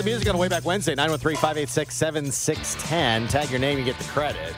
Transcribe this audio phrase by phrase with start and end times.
[0.00, 3.28] The music on Way Back Wednesday, 913-586-7610.
[3.28, 4.54] Tag your name, you get the credit.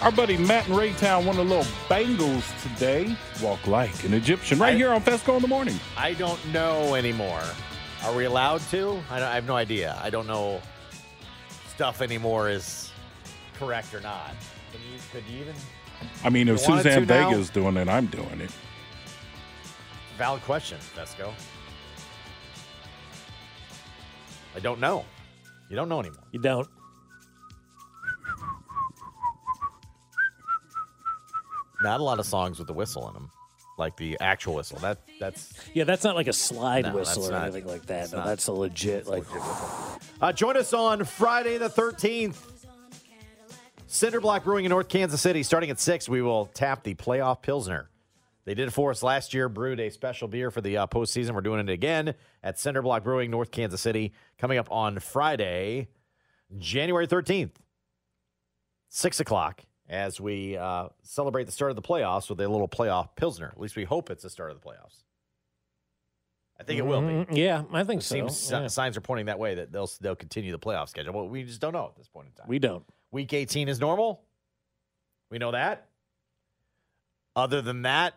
[0.00, 3.16] Our buddy Matt in Raytown won a little Bangles today.
[3.42, 4.60] Walk like an Egyptian.
[4.60, 5.80] Right I- here on Fescoe in the morning.
[5.96, 7.42] I don't know anymore.
[8.04, 9.02] Are we allowed to?
[9.10, 9.98] I, don't- I have no idea.
[10.00, 10.62] I don't know
[11.74, 12.92] stuff anymore is
[13.58, 14.36] correct or not.
[14.70, 15.56] Can you, could you even?
[16.22, 18.52] I mean, if Suzanne Vega is doing it, I'm doing it.
[20.16, 21.32] Valid question, Vesco.
[24.54, 25.04] I don't know.
[25.68, 26.24] You don't know anymore.
[26.32, 26.68] You don't.
[31.82, 33.30] Not a lot of songs with the whistle in them,
[33.78, 34.78] like the actual whistle.
[34.80, 37.86] That that's Yeah, that's not like a slide No, whistle that's or not- anything like
[37.86, 38.12] that.
[38.12, 38.26] No, not.
[38.26, 39.24] that's a legit like.
[40.20, 42.36] Uh, join us on Friday the 13th.
[43.86, 45.42] Cinder Block Brewing in North Kansas City.
[45.42, 47.88] Starting at 6, we will tap the playoff Pilsner.
[48.44, 51.32] They did it for us last year, brewed a special beer for the uh, postseason.
[51.34, 55.88] We're doing it again at Cinder Block Brewing, North Kansas City, coming up on Friday,
[56.58, 57.52] January 13th,
[58.88, 63.10] 6 o'clock, as we uh, celebrate the start of the playoffs with a little playoff
[63.14, 63.48] Pilsner.
[63.48, 65.04] At least we hope it's the start of the playoffs.
[66.58, 67.06] I think it will be.
[67.06, 67.26] Mhm.
[67.36, 68.14] Yeah, I think It so.
[68.16, 68.66] seems yeah.
[68.66, 71.14] signs are pointing that way that they'll they'll continue the playoff schedule.
[71.14, 72.48] But we just don't know at this point in time.
[72.48, 72.84] We don't.
[73.10, 74.22] Week 18 is normal.
[75.30, 75.88] We know that.
[77.34, 78.12] Other than that,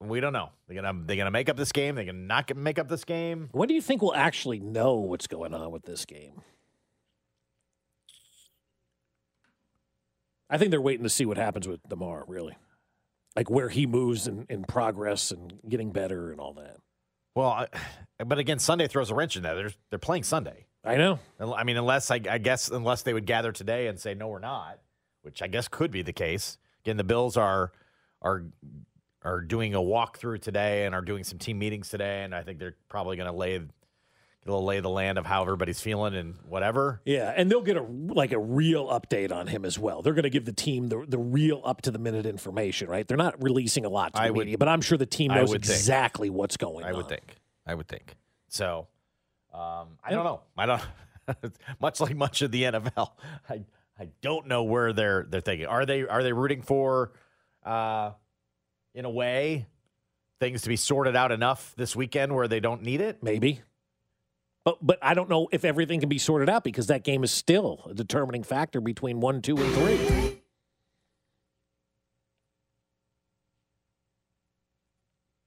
[0.00, 0.50] we don't know.
[0.66, 1.94] They're gonna they're gonna make up this game.
[1.94, 3.48] They're gonna not make up this game.
[3.52, 6.42] When do you think we'll actually know what's going on with this game?
[10.50, 12.56] I think they're waiting to see what happens with Damar, really.
[13.36, 16.76] Like where he moves in, in progress and getting better and all that.
[17.34, 17.66] Well, I,
[18.24, 19.54] but again, Sunday throws a wrench in that.
[19.54, 20.66] They're they're playing Sunday.
[20.84, 21.18] I know.
[21.40, 24.38] I mean, unless I, I guess unless they would gather today and say no, we're
[24.38, 24.78] not,
[25.22, 26.56] which I guess could be the case.
[26.84, 27.72] Again, the Bills are
[28.22, 28.44] are
[29.22, 32.58] are doing a walkthrough today and are doing some team meetings today, and I think
[32.58, 33.60] they're probably going to lay
[34.48, 37.02] It'll lay the land of how everybody's feeling and whatever.
[37.04, 40.00] Yeah, and they'll get a like a real update on him as well.
[40.00, 43.06] They're going to give the team the the real up to the minute information, right?
[43.06, 45.50] They're not releasing a lot to the would- media, but I'm sure the team knows
[45.50, 45.76] would think.
[45.76, 46.94] exactly what's going I on.
[46.94, 47.36] I would think.
[47.66, 48.16] I would think.
[48.48, 48.88] So,
[49.52, 50.40] um, I don't know.
[50.56, 50.82] I don't.
[51.80, 53.10] much like much of the NFL,
[53.50, 53.64] I
[54.00, 55.66] I don't know where they're they're thinking.
[55.66, 57.12] Are they are they rooting for,
[57.66, 58.12] uh,
[58.98, 59.64] in a way,
[60.40, 63.22] things to be sorted out enough this weekend where they don't need it?
[63.22, 63.60] Maybe.
[64.64, 67.30] But but I don't know if everything can be sorted out because that game is
[67.30, 70.40] still a determining factor between one, two, and three.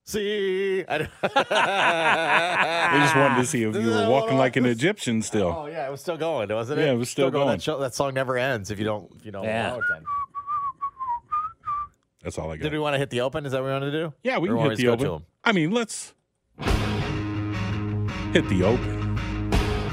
[0.05, 0.97] See, I,
[2.93, 5.55] We just wanted to see if you were walking like an Egyptian still.
[5.57, 6.85] Oh yeah, it was still going, wasn't it?
[6.85, 7.47] Yeah, it was still going.
[7.49, 9.71] That, show, that song never ends if you don't if you don't Yeah.
[9.71, 10.03] allow it then.
[12.23, 12.63] That's all I got.
[12.63, 13.45] Did we want to hit the open?
[13.45, 14.13] Is that what we want to do?
[14.23, 15.15] Yeah, we Or can want hit the go to open.
[15.23, 15.25] 'em?
[15.43, 16.13] I mean, let's
[18.33, 18.99] hit the open.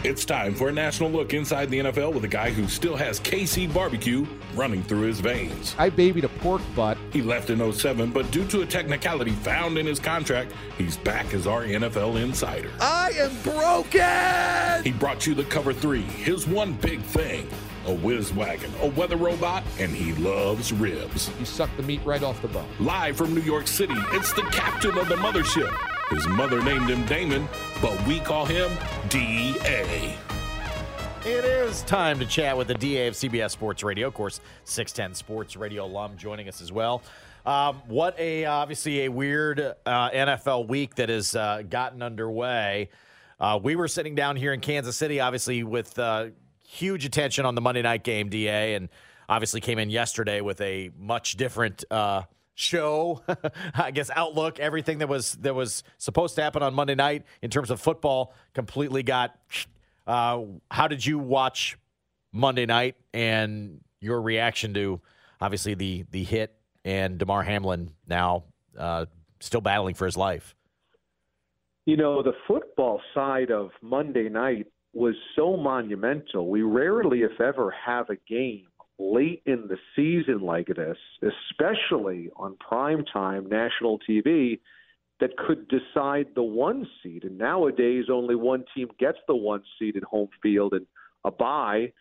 [0.05, 3.19] It's time for a national look inside the NFL with a guy who still has
[3.19, 4.25] KC barbecue
[4.55, 5.75] running through his veins.
[5.77, 6.97] I babied a pork butt.
[7.12, 11.34] He left in 07, but due to a technicality found in his contract, he's back
[11.34, 12.71] as our NFL insider.
[12.81, 14.84] I am broken!
[14.84, 17.49] He brought you the cover three, his one big thing
[17.88, 21.31] a whiz wagon, a weather robot, and he loves ribs.
[21.38, 22.69] You suck the meat right off the bone.
[22.78, 25.75] Live from New York City, it's the captain of the mothership.
[26.10, 27.48] His mother named him Damon,
[27.81, 28.71] but we call him
[29.09, 30.15] DA.
[31.25, 35.15] It is time to chat with the DA of CBS Sports Radio, of course, 610
[35.15, 37.03] Sports Radio alum joining us as well.
[37.47, 42.91] Um, what a obviously a weird uh, NFL week that has uh, gotten underway.
[43.41, 46.27] Uh, we were sitting down here in Kansas City, obviously with uh,
[46.68, 48.88] huge attention on the Monday night game, DA, and
[49.28, 52.22] obviously came in yesterday with a much different uh,
[52.54, 53.22] show,
[53.74, 54.60] I guess outlook.
[54.60, 58.34] Everything that was that was supposed to happen on Monday night in terms of football
[58.54, 59.36] completely got.
[60.06, 61.78] Uh, how did you watch
[62.32, 65.00] Monday night and your reaction to
[65.41, 66.54] obviously the the hit
[66.84, 68.44] and Damar Hamlin now
[68.76, 69.06] uh,
[69.41, 70.54] still battling for his life?
[71.86, 74.66] You know, the football side of Monday night
[74.98, 76.48] was so monumental.
[76.48, 78.66] We rarely, if ever, have a game
[78.98, 84.59] late in the season like this, especially on primetime national TV,
[85.21, 87.22] that could decide the one seed.
[87.22, 90.86] And nowadays, only one team gets the one seed at home field and
[91.24, 91.92] a bye.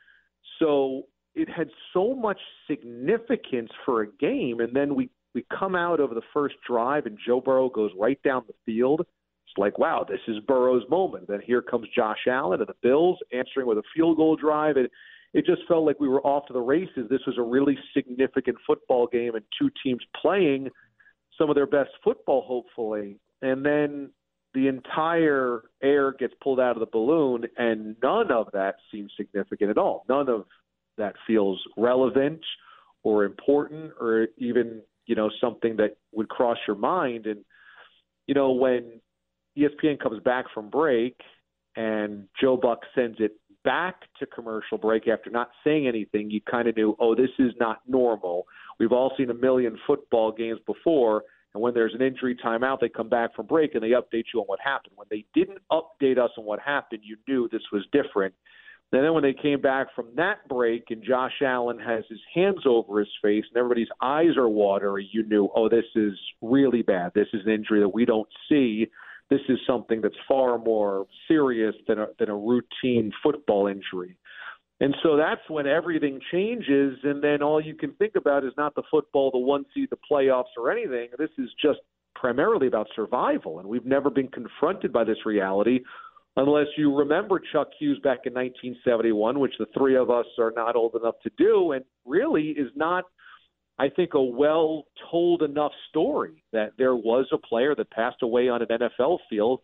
[0.58, 1.04] So
[1.36, 4.60] it had so much significance for a game.
[4.60, 8.22] And then we, we come out of the first drive, and Joe Burrow goes right
[8.24, 9.06] down the field.
[9.48, 11.28] It's like, wow, this is Burrow's moment.
[11.28, 14.78] Then here comes Josh Allen and the Bills answering with a field goal drive.
[14.78, 14.90] And
[15.34, 17.08] it just felt like we were off to the races.
[17.10, 20.70] This was a really significant football game and two teams playing
[21.38, 23.20] some of their best football, hopefully.
[23.42, 24.12] And then
[24.54, 29.70] the entire air gets pulled out of the balloon, and none of that seems significant
[29.70, 30.04] at all.
[30.10, 30.46] None of
[30.98, 32.42] that feels relevant
[33.04, 37.28] or important or even you know something that would cross your mind.
[37.28, 37.46] And
[38.26, 39.00] you know when
[39.58, 41.16] ESPN comes back from break
[41.76, 43.34] and Joe Buck sends it
[43.64, 47.52] back to commercial break after not saying anything, you kind of knew, oh, this is
[47.60, 48.46] not normal.
[48.80, 51.24] We've all seen a million football games before,
[51.54, 54.40] and when there's an injury timeout, they come back from break and they update you
[54.40, 54.94] on what happened.
[54.96, 58.34] When they didn't update us on what happened, you knew this was different.
[58.92, 62.62] And then when they came back from that break and Josh Allen has his hands
[62.66, 67.12] over his face and everybody's eyes are watery, you knew, oh, this is really bad.
[67.14, 68.88] This is an injury that we don't see
[69.30, 74.18] this is something that's far more serious than a, than a routine football injury.
[74.80, 78.76] And so that's when everything changes, and then all you can think about is not
[78.76, 81.10] the football, the one seed, the playoffs, or anything.
[81.18, 81.80] This is just
[82.16, 85.80] primarily about survival, and we've never been confronted by this reality
[86.36, 90.76] unless you remember Chuck Hughes back in 1971, which the three of us are not
[90.76, 93.06] old enough to do, and really is not–
[93.80, 98.50] I think, a well told enough story that there was a player that passed away
[98.50, 99.62] on an NFL field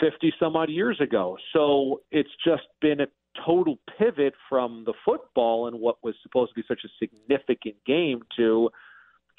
[0.00, 1.36] 50 some odd years ago.
[1.52, 3.06] So it's just been a
[3.44, 8.22] total pivot from the football and what was supposed to be such a significant game
[8.36, 8.70] to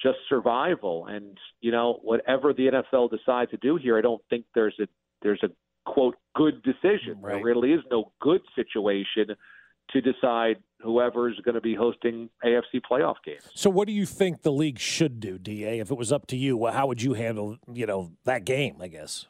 [0.01, 1.07] just survival.
[1.07, 4.87] And, you know, whatever the NFL decides to do here, I don't think there's a
[5.21, 5.49] there's a
[5.89, 7.21] quote good decision.
[7.21, 7.35] Right.
[7.35, 9.35] There really is no good situation
[9.91, 13.43] to decide whoever's going to be hosting AFC playoff games.
[13.55, 15.79] So, what do you think the league should do, Da?
[15.79, 18.77] If it was up to you, how would you handle you know that game?
[18.79, 19.27] I guess.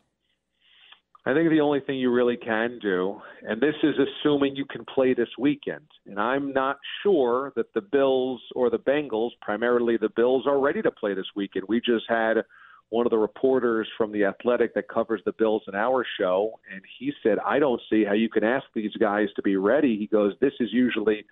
[1.27, 4.85] I think the only thing you really can do, and this is assuming you can
[4.85, 10.09] play this weekend, and I'm not sure that the Bills or the Bengals, primarily the
[10.15, 11.65] Bills, are ready to play this weekend.
[11.67, 12.43] We just had
[12.89, 16.83] one of the reporters from the Athletic that covers the Bills in our show, and
[16.99, 20.05] he said, "I don't see how you can ask these guys to be ready." He
[20.05, 21.25] goes, "This is usually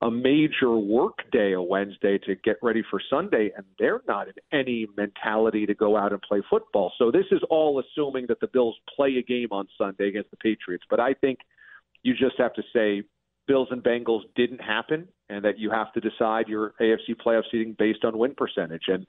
[0.00, 4.34] a major work day, a Wednesday, to get ready for Sunday, and they're not in
[4.52, 6.92] any mentality to go out and play football.
[6.98, 10.36] So this is all assuming that the Bills play a game on Sunday against the
[10.36, 10.84] Patriots.
[10.88, 11.40] But I think
[12.04, 13.02] you just have to say
[13.48, 17.74] Bills and Bengals didn't happen, and that you have to decide your AFC playoff seating
[17.76, 18.84] based on win percentage.
[18.86, 19.04] And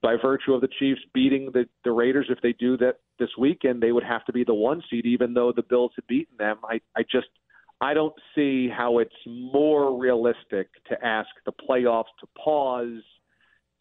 [0.00, 3.82] by virtue of the Chiefs beating the, the Raiders, if they do that this weekend,
[3.82, 6.56] they would have to be the one seed, even though the Bills had beaten them.
[6.64, 7.28] I, I just
[7.80, 13.02] I don't see how it's more realistic to ask the playoffs to pause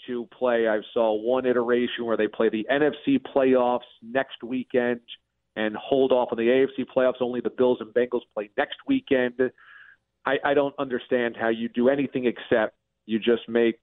[0.08, 0.68] to play.
[0.68, 5.02] I saw one iteration where they play the NFC playoffs next weekend
[5.56, 7.22] and hold off on the AFC playoffs.
[7.22, 9.34] Only the Bills and Bengals play next weekend.
[10.26, 12.76] I, I don't understand how you do anything except
[13.06, 13.80] you just make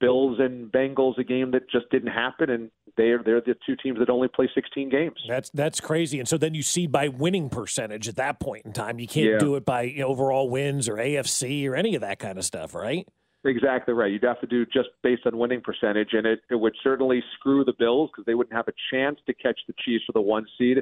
[0.00, 3.98] Bills and Bengals a game that just didn't happen, and they're they're the two teams
[3.98, 5.16] that only play 16 games.
[5.28, 6.18] That's that's crazy.
[6.18, 8.98] And so then you see by winning percentage at that point in time.
[8.98, 9.38] You can't yeah.
[9.38, 12.44] do it by you know, overall wins or AFC or any of that kind of
[12.44, 13.06] stuff, right?
[13.44, 14.12] Exactly right.
[14.12, 17.64] You'd have to do just based on winning percentage, and it, it would certainly screw
[17.64, 20.44] the Bills because they wouldn't have a chance to catch the Chiefs for the one
[20.58, 20.78] seed.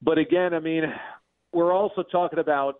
[0.00, 0.84] But again, I mean,
[1.52, 2.76] we're also talking about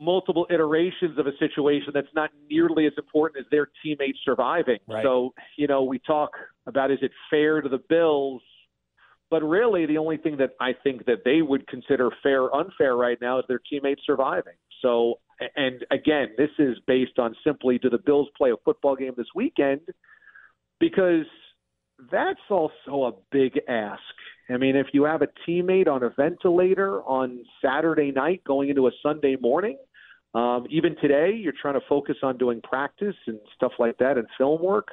[0.00, 4.78] multiple iterations of a situation that's not nearly as important as their teammates surviving.
[4.88, 5.04] Right.
[5.04, 6.30] So, you know, we talk
[6.66, 8.42] about is it fair to the Bills,
[9.30, 12.96] but really the only thing that I think that they would consider fair or unfair
[12.96, 14.54] right now is their teammates surviving.
[14.82, 15.20] So,
[15.56, 19.28] and again, this is based on simply do the Bills play a football game this
[19.34, 19.82] weekend?
[20.80, 21.26] Because
[22.10, 24.00] that's also a big ask.
[24.48, 28.86] I mean, if you have a teammate on a ventilator on Saturday night going into
[28.88, 29.78] a Sunday morning,
[30.34, 34.26] um, even today, you're trying to focus on doing practice and stuff like that and
[34.38, 34.88] film work.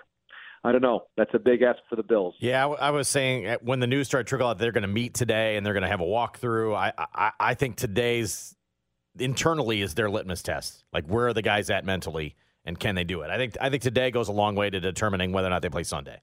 [0.63, 1.03] I don't know.
[1.15, 2.35] That's a big ask for the Bills.
[2.39, 5.13] Yeah, I was saying uh, when the news started trickle out, they're going to meet
[5.13, 6.75] today and they're going to have a walkthrough.
[6.75, 8.55] I, I I think today's
[9.19, 10.83] internally is their litmus test.
[10.91, 13.29] Like where are the guys at mentally and can they do it?
[13.29, 15.69] I think I think today goes a long way to determining whether or not they
[15.69, 16.19] play Sunday.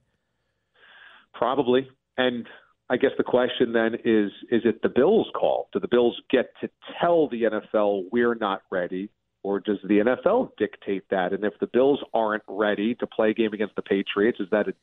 [1.33, 2.45] Probably, and
[2.89, 5.69] I guess the question then is is it the Bills' call?
[5.73, 6.69] Do the Bills get to
[7.01, 9.09] tell the NFL we're not ready,
[9.43, 11.33] or does the NFL dictate that?
[11.33, 14.67] And if the Bills aren't ready to play a game against the Patriots, is that
[14.67, 14.73] a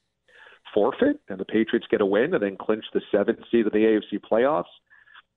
[0.75, 3.78] forfeit and the Patriots get a win and then clinch the seventh seed of the
[3.78, 4.64] AFC playoffs?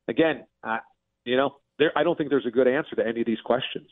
[0.07, 0.77] Again, uh,
[1.23, 3.89] you know, there, I don't think there's a good answer to any of these questions.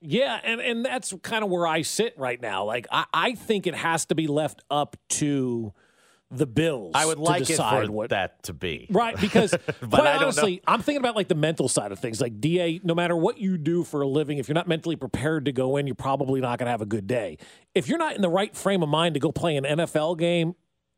[0.00, 2.64] Yeah, and, and that's kind of where I sit right now.
[2.64, 5.74] Like, I, I think it has to be left up to–
[6.30, 6.92] the Bills.
[6.94, 9.52] I would like it for what, that to be right because
[9.90, 12.20] quite honestly, I'm thinking about like the mental side of things.
[12.20, 15.46] Like Da, no matter what you do for a living, if you're not mentally prepared
[15.46, 17.38] to go in, you're probably not going to have a good day.
[17.74, 20.54] If you're not in the right frame of mind to go play an NFL game,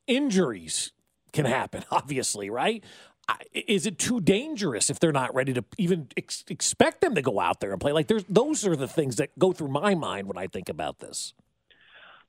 [0.06, 0.92] injuries
[1.32, 1.84] can happen.
[1.90, 2.84] Obviously, right?
[3.54, 7.40] is it too dangerous if they're not ready to even ex- expect them to go
[7.40, 7.92] out there and play?
[7.92, 10.98] Like, there's those are the things that go through my mind when I think about
[10.98, 11.32] this.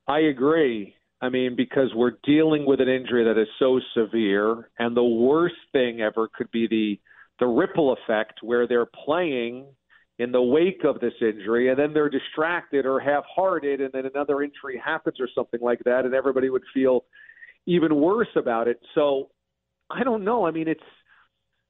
[0.06, 0.94] I agree.
[1.24, 5.54] I mean, because we're dealing with an injury that is so severe, and the worst
[5.72, 7.00] thing ever could be the
[7.40, 9.66] the ripple effect where they're playing
[10.18, 14.42] in the wake of this injury, and then they're distracted or half-hearted, and then another
[14.42, 17.06] injury happens or something like that, and everybody would feel
[17.66, 18.78] even worse about it.
[18.94, 19.30] So
[19.90, 20.46] I don't know.
[20.46, 20.80] I mean, it's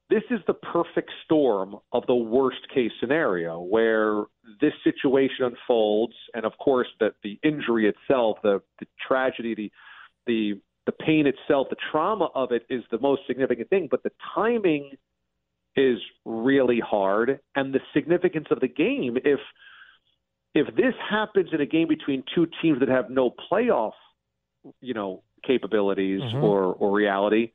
[0.09, 4.25] this is the perfect storm of the worst case scenario where
[4.61, 9.71] this situation unfolds, and of course that the injury itself, the, the tragedy, the
[10.27, 14.11] the the pain itself, the trauma of it is the most significant thing, but the
[14.35, 14.91] timing
[15.75, 19.39] is really hard and the significance of the game if
[20.53, 23.91] if this happens in a game between two teams that have no playoff
[24.79, 26.43] you know capabilities mm-hmm.
[26.43, 27.51] or or reality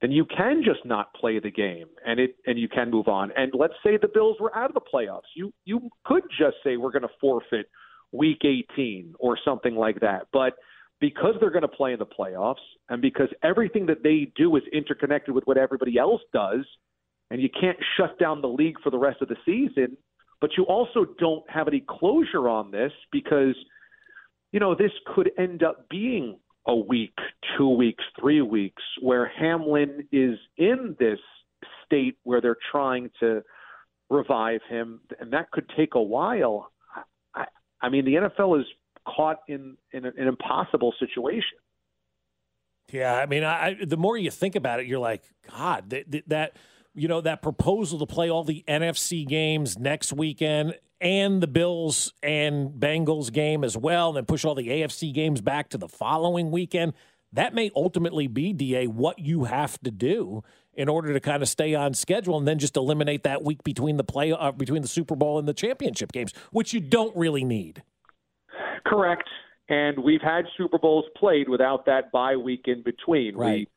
[0.00, 3.30] then you can just not play the game and it and you can move on
[3.36, 6.76] and let's say the bills were out of the playoffs you you could just say
[6.76, 7.66] we're going to forfeit
[8.12, 10.54] week 18 or something like that but
[11.00, 12.54] because they're going to play in the playoffs
[12.88, 16.64] and because everything that they do is interconnected with what everybody else does
[17.30, 19.96] and you can't shut down the league for the rest of the season.
[20.40, 23.56] But you also don't have any closure on this because,
[24.52, 27.14] you know, this could end up being a week,
[27.56, 31.18] two weeks, three weeks, where Hamlin is in this
[31.84, 33.42] state where they're trying to
[34.10, 36.70] revive him, and that could take a while.
[37.34, 37.44] I,
[37.80, 38.66] I mean, the NFL is
[39.06, 41.58] caught in, in an impossible situation.
[42.92, 46.56] Yeah, I mean, I, the more you think about it, you're like, God, that, that
[46.94, 52.14] you know, that proposal to play all the NFC games next weekend and the Bills
[52.22, 55.86] and Bengals game as well, and then push all the AFC games back to the
[55.86, 56.94] following weekend.
[57.32, 60.42] That may ultimately be, DA, what you have to do
[60.72, 63.96] in order to kind of stay on schedule and then just eliminate that week between
[63.96, 67.44] the play uh, between the Super Bowl and the championship games, which you don't really
[67.44, 67.82] need.
[68.86, 69.28] Correct.
[69.68, 73.36] And we've had Super Bowls played without that bye week in between.
[73.36, 73.68] Right.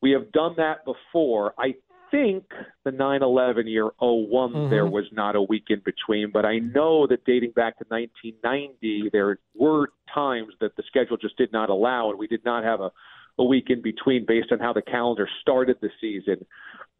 [0.00, 1.54] We we have done that before.
[1.58, 1.74] I
[2.10, 2.44] think
[2.84, 4.70] the 9/11 year 1 mm-hmm.
[4.70, 9.10] there was not a week in between, but I know that dating back to 1990
[9.12, 12.80] there were times that the schedule just did not allow and we did not have
[12.80, 12.90] a
[13.38, 16.44] a week in between based on how the calendar started the season.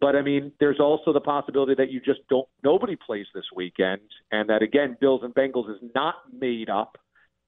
[0.00, 4.00] But I mean, there's also the possibility that you just don't nobody plays this weekend
[4.30, 6.96] and that again Bills and Bengals is not made up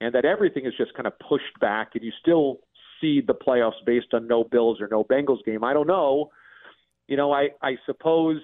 [0.00, 2.58] and that everything is just kind of pushed back and you still
[3.00, 5.62] see the playoffs based on no Bills or no Bengals game.
[5.62, 6.30] I don't know
[7.10, 8.40] you know, I, I suppose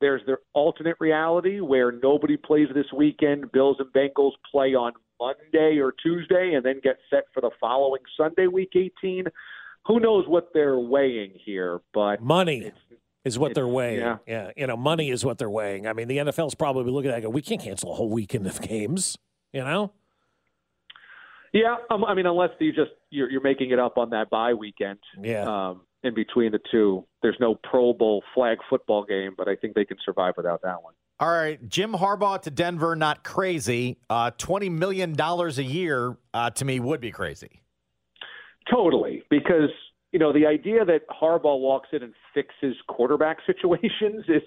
[0.00, 3.52] there's the alternate reality where nobody plays this weekend.
[3.52, 8.00] Bills and Bengals play on Monday or Tuesday and then get set for the following
[8.16, 9.26] Sunday, week 18.
[9.86, 11.82] Who knows what they're weighing here?
[11.92, 12.72] But money
[13.26, 14.00] is what they're weighing.
[14.00, 14.16] Yeah.
[14.26, 14.50] yeah.
[14.56, 15.86] You know, money is what they're weighing.
[15.86, 18.46] I mean, the NFL's probably looking at it go, we can't cancel a whole weekend
[18.46, 19.18] of games,
[19.52, 19.92] you know?
[21.52, 21.76] Yeah.
[21.90, 25.00] Um, I mean, unless you just, you're, you're making it up on that bye weekend.
[25.20, 25.42] Yeah.
[25.42, 27.04] Um, in between the two.
[27.22, 30.82] There's no Pro Bowl flag football game, but I think they can survive without that
[30.82, 30.94] one.
[31.18, 33.98] All right, Jim Harbaugh to Denver, not crazy.
[34.08, 37.62] Uh, Twenty million dollars a year uh, to me would be crazy.
[38.70, 39.70] Totally, because
[40.12, 44.42] you know the idea that Harbaugh walks in and fixes quarterback situations is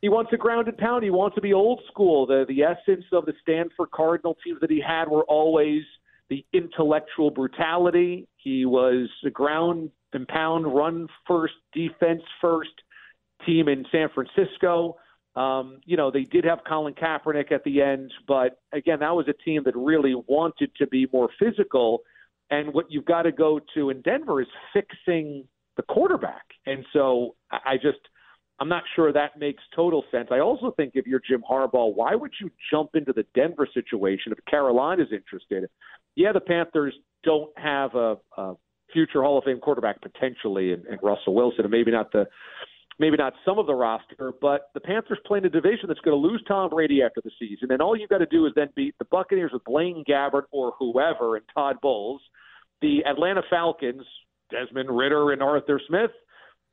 [0.00, 1.04] he wants a grounded pound.
[1.04, 2.26] He wants to be old school.
[2.26, 5.82] The the essence of the Stanford Cardinal teams that he had were always
[6.30, 8.26] the intellectual brutality.
[8.36, 12.70] He was a ground and pound, run first, defense first
[13.46, 14.96] team in San Francisco.
[15.36, 19.26] Um, you know, they did have Colin Kaepernick at the end, but again, that was
[19.28, 22.00] a team that really wanted to be more physical.
[22.50, 26.42] And what you've got to go to in Denver is fixing the quarterback.
[26.66, 28.00] And so I just,
[28.58, 30.28] I'm not sure that makes total sense.
[30.32, 34.32] I also think if you're Jim Harbaugh, why would you jump into the Denver situation
[34.32, 35.70] if Carolina's interested?
[36.16, 38.54] Yeah, the Panthers don't have a, a
[38.92, 42.26] future Hall of Fame quarterback potentially, and, and Russell Wilson, and maybe not the
[42.98, 46.20] maybe not some of the roster, but the Panthers play in a division that's going
[46.20, 48.68] to lose Tom Brady after the season, and all you've got to do is then
[48.76, 52.20] beat the Buccaneers with Blaine Gabbert or whoever and Todd Bowles,
[52.82, 54.04] the Atlanta Falcons,
[54.50, 56.10] Desmond Ridder and Arthur Smith,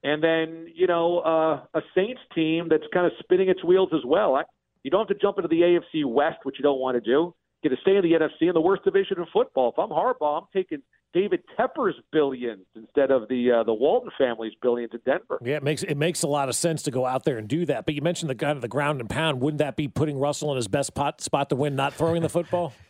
[0.03, 4.01] and then you know uh, a Saints team that's kind of spinning its wheels as
[4.05, 4.35] well.
[4.35, 4.43] I,
[4.83, 7.33] you don't have to jump into the AFC West, which you don't want to do.
[7.63, 9.71] Get to stay in the NFC in the worst division in football.
[9.71, 10.81] If I'm Harbaugh, I'm taking
[11.13, 15.39] David Tepper's billions instead of the uh, the Walton family's billions in Denver.
[15.43, 17.65] Yeah, it makes it makes a lot of sense to go out there and do
[17.65, 17.85] that.
[17.85, 19.41] But you mentioned the guy to the ground and pound.
[19.41, 22.29] Wouldn't that be putting Russell in his best pot, spot to win, not throwing the
[22.29, 22.73] football?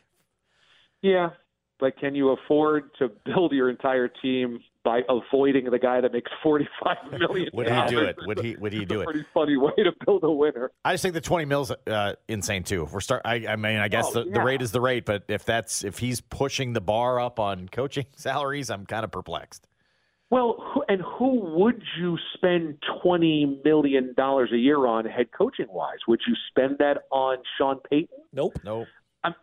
[1.03, 1.29] Yeah,
[1.79, 6.31] but can you afford to build your entire team by avoiding the guy that makes
[6.41, 7.50] forty-five million?
[7.53, 8.15] Would he do it?
[8.25, 8.55] Would he?
[8.55, 9.05] Would he do it?
[9.05, 10.72] Pretty funny way to build a winner.
[10.86, 12.84] I just think the twenty mils uh, insane too.
[12.84, 15.05] If we're start, I, I mean, I guess Oh, the, the rate is the rate,
[15.05, 19.12] but if that's if he's pushing the bar up on coaching salaries, I'm kind of
[19.12, 19.67] perplexed.
[20.29, 25.67] Well, who, and who would you spend twenty million dollars a year on head coaching
[25.69, 26.00] wise?
[26.07, 28.17] Would you spend that on Sean Payton?
[28.34, 28.60] Nope.
[28.63, 28.88] Nope.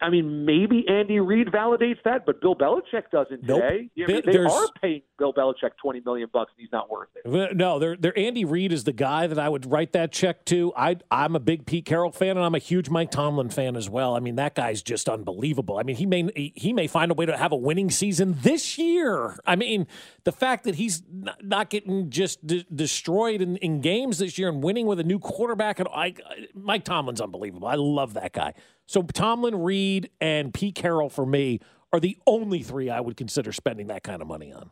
[0.01, 3.63] I, I mean, maybe Andy Reid validates that, but Bill Belichick doesn't Nope.
[3.63, 3.91] today.
[4.03, 7.57] I mean, they are paying Bill Belichick twenty million bucks, and he's not worth it.
[7.57, 10.73] No, they're, they're Andy Reid is the guy that I would write that check to.
[10.77, 13.89] I I'm a big Pete Carroll fan, and I'm a huge Mike Tomlin fan as
[13.89, 14.15] well.
[14.17, 15.79] I mean, that guy's just unbelievable.
[15.79, 18.79] I mean, he may he may find a way to have a winning season this
[18.79, 19.37] year.
[19.47, 19.87] I mean,
[20.25, 24.49] the fact that he's not, not getting just de- destroyed in, in games this year
[24.49, 26.15] and winning with a new quarterback, and I,
[26.55, 27.69] Mike Tomlin's unbelievable.
[27.69, 28.55] I love that guy.
[28.87, 31.61] So Tomlin, Reid, and Pete Carroll for me
[31.93, 34.71] are the only three I would consider spending that kind of money on.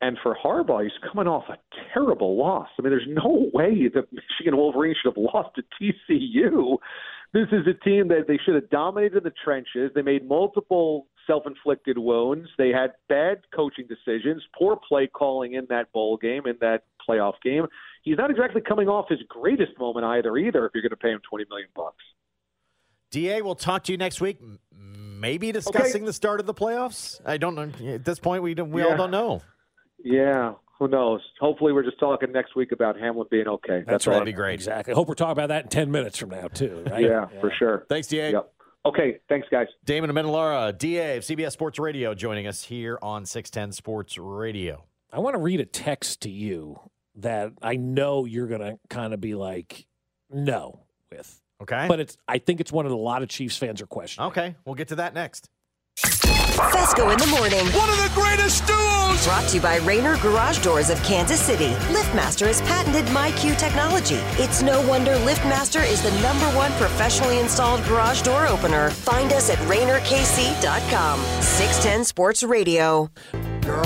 [0.00, 1.56] And for Harbaugh, he's coming off a
[1.94, 2.68] terrible loss.
[2.78, 6.76] I mean, there's no way the Michigan Wolverines should have lost to TCU.
[7.32, 9.90] This is a team that they should have dominated the trenches.
[9.94, 12.48] They made multiple self-inflicted wounds.
[12.58, 17.34] They had bad coaching decisions, poor play calling in that bowl game, in that playoff
[17.42, 17.66] game.
[18.02, 20.36] He's not exactly coming off his greatest moment either.
[20.36, 22.02] Either if you're going to pay him twenty million bucks.
[23.16, 24.38] Da, we'll talk to you next week.
[24.70, 27.18] Maybe discussing the start of the playoffs.
[27.24, 27.94] I don't know.
[27.94, 29.40] At this point, we don't, we all don't know.
[30.04, 31.22] Yeah, who knows?
[31.40, 33.82] Hopefully, we're just talking next week about Hamlin being okay.
[33.86, 34.12] That's, all.
[34.12, 34.54] That'd be great.
[34.54, 34.92] Exactly.
[34.92, 37.02] I hope we're talking about that in 10 minutes from now, too, right?
[37.02, 37.86] Yeah, for sure.
[37.88, 38.32] Thanks, Da.
[38.32, 38.52] Yep.
[38.84, 39.66] Okay, thanks, guys.
[39.84, 44.84] Damon Amendolara, DA of CBS Sports Radio, joining us here on 610 Sports Radio.
[45.10, 46.78] I want to read a text to you
[47.14, 49.86] that I know you're going to kind of be like,
[50.30, 51.40] no, with.
[51.62, 51.86] Okay.
[51.88, 52.16] But it's.
[52.28, 54.28] I think it's one that a lot of Chiefs fans are questioning.
[54.28, 55.48] okay, we'll get to that next.
[55.98, 57.64] Fescoe in the morning.
[57.74, 59.24] One of the greatest duos.
[59.24, 61.70] Brought to you by Rainer Garage Doors of Kansas City.
[61.92, 64.16] LiftMaster has patented MyQ technology.
[64.42, 68.90] It's no wonder LiftMaster is the number one professionally installed garage door opener.
[68.90, 71.20] Find us at RainerKC.com.
[71.42, 73.10] 610 Sports Radio.
[73.62, 73.84] Girl,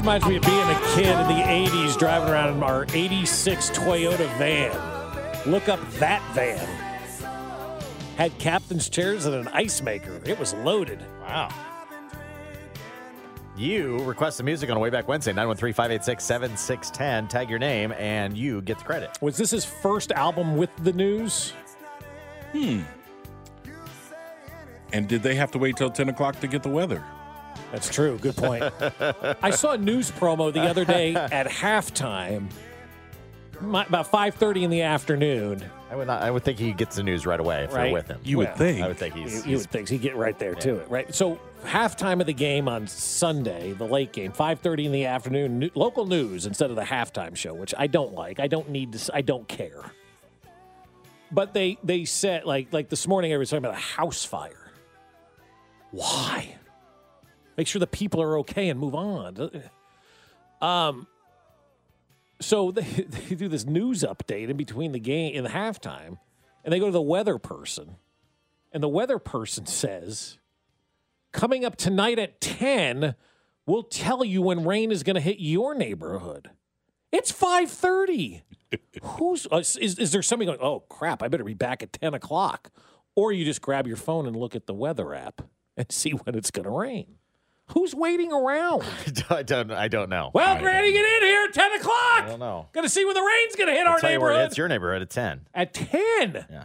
[0.00, 0.02] it.
[0.02, 4.28] Reminds me of being a kid in the 80s driving around in our 86 Toyota
[4.38, 5.50] van.
[5.50, 6.66] Look up that van.
[8.16, 10.20] Had captain's chairs and an ice maker.
[10.24, 11.00] It was loaded.
[11.20, 11.48] Wow.
[13.56, 17.28] You request the music on Way Back Wednesday, 913 586 7610.
[17.28, 19.18] Tag your name, and you get the credit.
[19.20, 21.52] Was this his first album with the news?
[22.52, 22.82] Hmm.
[24.92, 27.04] And did they have to wait till 10 o'clock to get the weather?
[27.72, 28.18] That's true.
[28.18, 28.64] Good point.
[29.42, 32.50] I saw a news promo the other day at halftime,
[33.60, 35.64] my, about 5:30 in the afternoon.
[35.90, 37.86] I would not, I would think he gets the news right away if Right.
[37.86, 38.20] you're with him.
[38.24, 38.80] You would Well, think.
[38.82, 39.32] I would think he's.
[39.32, 41.12] You, you he's- would think he'd get right there to it, right?
[41.14, 45.70] So halftime of the game on Sunday, the late game, 5:30 in the afternoon, new,
[45.74, 48.38] local news instead of the halftime show, which I don't like.
[48.40, 49.14] I don't need to.
[49.16, 49.82] I don't care.
[51.32, 54.70] But they they said like like this morning, everybody's talking about a house fire.
[55.90, 56.56] Why?
[57.56, 59.50] Make sure the people are okay and move on.
[60.60, 61.06] Um.
[62.40, 66.18] So they, they do this news update in between the game in the halftime,
[66.64, 67.96] and they go to the weather person,
[68.72, 70.38] and the weather person says,
[71.32, 73.14] "Coming up tonight at ten,
[73.66, 76.50] we'll tell you when rain is going to hit your neighborhood."
[77.12, 78.42] It's five thirty.
[79.02, 80.60] Who's uh, is is there somebody going?
[80.60, 81.22] Oh crap!
[81.22, 82.70] I better be back at ten o'clock,
[83.16, 85.42] or you just grab your phone and look at the weather app
[85.76, 87.16] and see when it's going to rain.
[87.72, 88.82] Who's waiting around?
[89.30, 89.70] I don't.
[89.70, 90.30] I don't know.
[90.34, 91.48] Well, Granny, get in here.
[91.52, 91.94] Ten o'clock.
[92.22, 92.68] I don't know.
[92.72, 94.58] Gonna see when the rain's gonna hit I'll our tell you where it neighborhood hits
[94.58, 95.46] your neighborhood at ten.
[95.54, 96.46] at ten.
[96.50, 96.64] Yeah.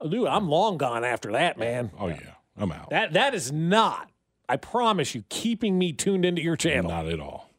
[0.00, 1.90] Oh, dude, I'm long gone after that, man.
[1.98, 2.18] Oh, yeah.
[2.56, 2.90] I'm out.
[2.90, 4.10] That that is not.
[4.48, 6.90] I promise you, keeping me tuned into your channel.
[6.90, 7.50] Not at all.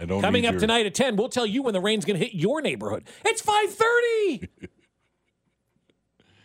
[0.00, 2.18] I don't Coming up your- tonight at ten, we'll tell you when the rain's gonna
[2.18, 3.04] hit your neighborhood.
[3.24, 4.48] It's five thirty.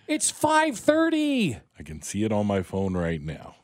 [0.07, 1.57] it's five thirty.
[1.79, 3.55] I can see it on my phone right now.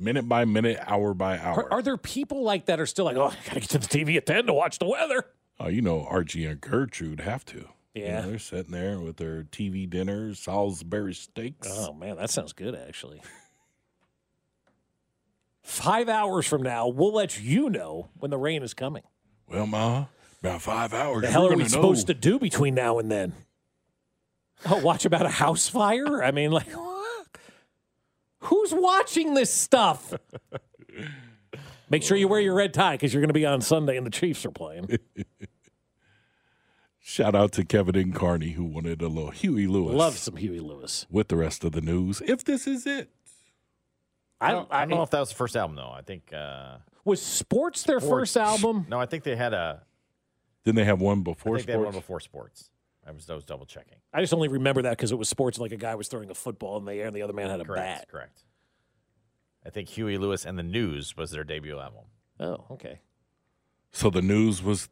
[0.00, 1.64] Minute by minute, hour by hour.
[1.64, 3.86] Are, are there people like that are still like, oh, I gotta get to the
[3.86, 5.26] TV at ten to watch the weather?
[5.60, 7.68] oh, you know, Archie and Gertrude have to.
[7.94, 8.20] You Yeah.
[8.22, 11.68] know, they're sitting there with their TV dinners, Salisbury steaks.
[11.70, 13.20] Oh man, that sounds good actually.
[15.62, 19.02] Five hours from now, we'll let you know when the rain is coming.
[19.46, 20.06] Well, Ma,
[20.42, 21.22] about five hours.
[21.22, 22.14] The hell you're we supposed know.
[22.14, 23.34] to do between now and then?
[24.64, 26.22] Oh, watch about a house fire?
[26.22, 26.66] I mean, like,
[28.40, 30.12] who's watching this stuff?
[31.88, 34.06] Make sure you wear your red tie because you're going to be on Sunday and
[34.06, 34.98] the Chiefs are playing.
[37.02, 39.94] Shout out to Kevin Incarney who wanted a little Huey Lewis.
[39.94, 41.06] Love some Huey Lewis.
[41.10, 42.22] with the rest of the news.
[42.24, 43.10] If this is it,
[44.40, 45.90] I don't, I don't know if that was the first album though.
[45.90, 48.86] I think uh, was Sports their first album?
[48.88, 49.82] No, I think they had a.
[50.64, 52.06] Didn't they have one I before think they had one sports.
[52.06, 52.70] before sports.
[53.10, 53.98] I was, I was double checking.
[54.14, 55.58] I just only remember that because it was sports.
[55.58, 57.60] Like a guy was throwing a football in the air and the other man had
[57.60, 58.00] a Correct.
[58.02, 58.08] bat.
[58.08, 58.44] Correct.
[59.66, 62.04] I think Huey Lewis and the News was their debut album.
[62.38, 63.00] Oh, okay.
[63.92, 64.88] So the news was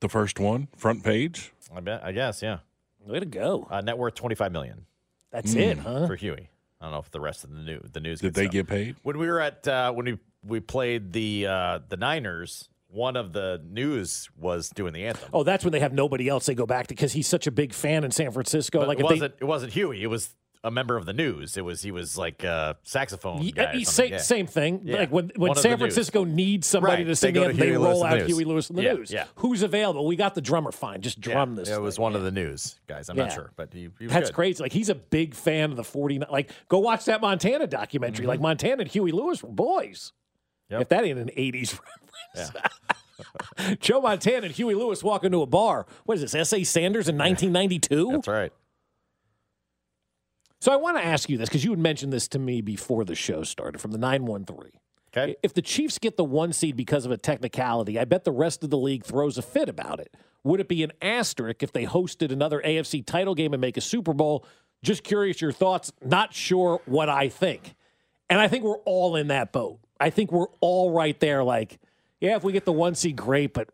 [0.00, 1.52] the first one, front page.
[1.74, 2.02] I bet.
[2.02, 2.42] I guess.
[2.42, 2.58] Yeah.
[3.06, 3.68] Way to go.
[3.70, 4.86] Uh, net worth twenty five million
[5.30, 6.06] That's it, huh?
[6.06, 6.48] for Huey.
[6.80, 8.20] I don't know if the rest of the new the news.
[8.20, 8.52] Did gets they stuff.
[8.52, 8.96] get paid?
[9.02, 12.68] when we were at uh, when we we played the uh, the Niners?
[12.92, 15.28] One of the news was doing the anthem.
[15.32, 17.50] Oh, that's when they have nobody else they go back to because he's such a
[17.50, 18.80] big fan in San Francisco.
[18.80, 20.02] But like it wasn't it wasn't Huey.
[20.02, 21.56] It was a member of the news.
[21.56, 23.64] It was he was like a saxophone guy.
[23.80, 24.18] uh, same, Yeah.
[24.18, 24.80] same thing.
[24.84, 24.96] Yeah.
[24.96, 25.94] Like when, when One San the news.
[25.94, 27.06] Francisco needs somebody Right.
[27.08, 28.44] to sing go the to they roll out Huey.
[28.44, 29.10] Lewis in the Yeah, news.
[29.10, 29.24] yeah.
[29.36, 30.06] Who's available?
[30.06, 30.70] We got the drummer.
[30.72, 31.70] Fine, just drum this.
[31.70, 32.02] It was thing.
[32.02, 33.08] one of the news guys.
[33.08, 34.34] I'm not sure, but he, he That's good.
[34.34, 34.62] crazy.
[34.62, 36.28] Like he's a big fan of the 49.
[36.30, 38.26] Like go watch that Montana documentary.
[38.26, 40.12] Like Montana and Huey Lewis were boys.
[40.70, 40.82] Yep.
[40.82, 41.78] If that ain't an 80s
[42.34, 42.52] reference.
[42.54, 43.76] Yeah.
[43.80, 45.86] Joe Montana and Huey Lewis walk into a bar.
[46.04, 46.34] What is this?
[46.34, 46.64] S.A.
[46.64, 48.12] Sanders in 1992?
[48.12, 48.52] That's right.
[50.60, 53.04] So I want to ask you this because you had mentioned this to me before
[53.04, 54.72] the show started from the 913.
[55.12, 55.36] Okay.
[55.42, 58.62] If the Chiefs get the one seed because of a technicality, I bet the rest
[58.62, 60.14] of the league throws a fit about it.
[60.44, 63.80] Would it be an asterisk if they hosted another AFC title game and make a
[63.80, 64.46] Super Bowl?
[64.82, 65.92] Just curious your thoughts.
[66.04, 67.74] Not sure what I think.
[68.28, 69.80] And I think we're all in that boat.
[70.00, 71.44] I think we're all right there.
[71.44, 71.78] Like,
[72.20, 73.52] yeah, if we get the one seed, great.
[73.52, 73.68] But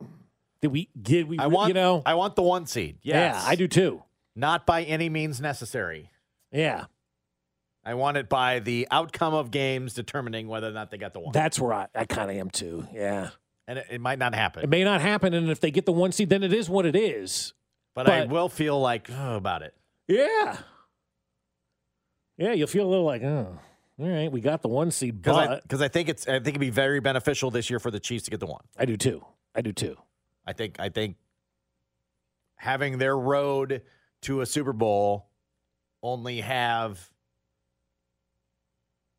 [0.61, 0.89] did we?
[1.01, 1.39] Did we?
[1.39, 2.03] I want you know?
[2.05, 2.99] I want the one seed.
[3.03, 3.37] Yes.
[3.37, 4.03] Yeah, I do too.
[4.35, 6.11] Not by any means necessary.
[6.53, 6.87] Yeah,
[7.87, 11.21] I want it by the outcome of games determining whether or not they got the
[11.21, 11.33] one.
[11.33, 12.85] that's where I, I kind of am too.
[12.93, 13.31] Yeah.
[13.69, 14.65] and it, it might not happen.
[14.65, 16.85] It may not happen, and if they get the one seed, then it is what
[16.85, 17.55] it is.
[17.95, 19.73] but, I will feel like oh, about it.
[20.09, 20.59] Yeah.
[22.37, 23.57] Yeah, you'll feel a little like, oh,
[23.99, 26.49] all right, we got the one seed, Because I, but I, think it's I think
[26.49, 28.63] it'd be very beneficial this year for the Chiefs to get the one.
[28.79, 29.25] I do too.
[29.55, 29.97] I do too.
[30.47, 31.17] I think I think
[32.57, 33.83] having their road
[34.23, 35.27] to a Super Bowl
[36.03, 37.11] only have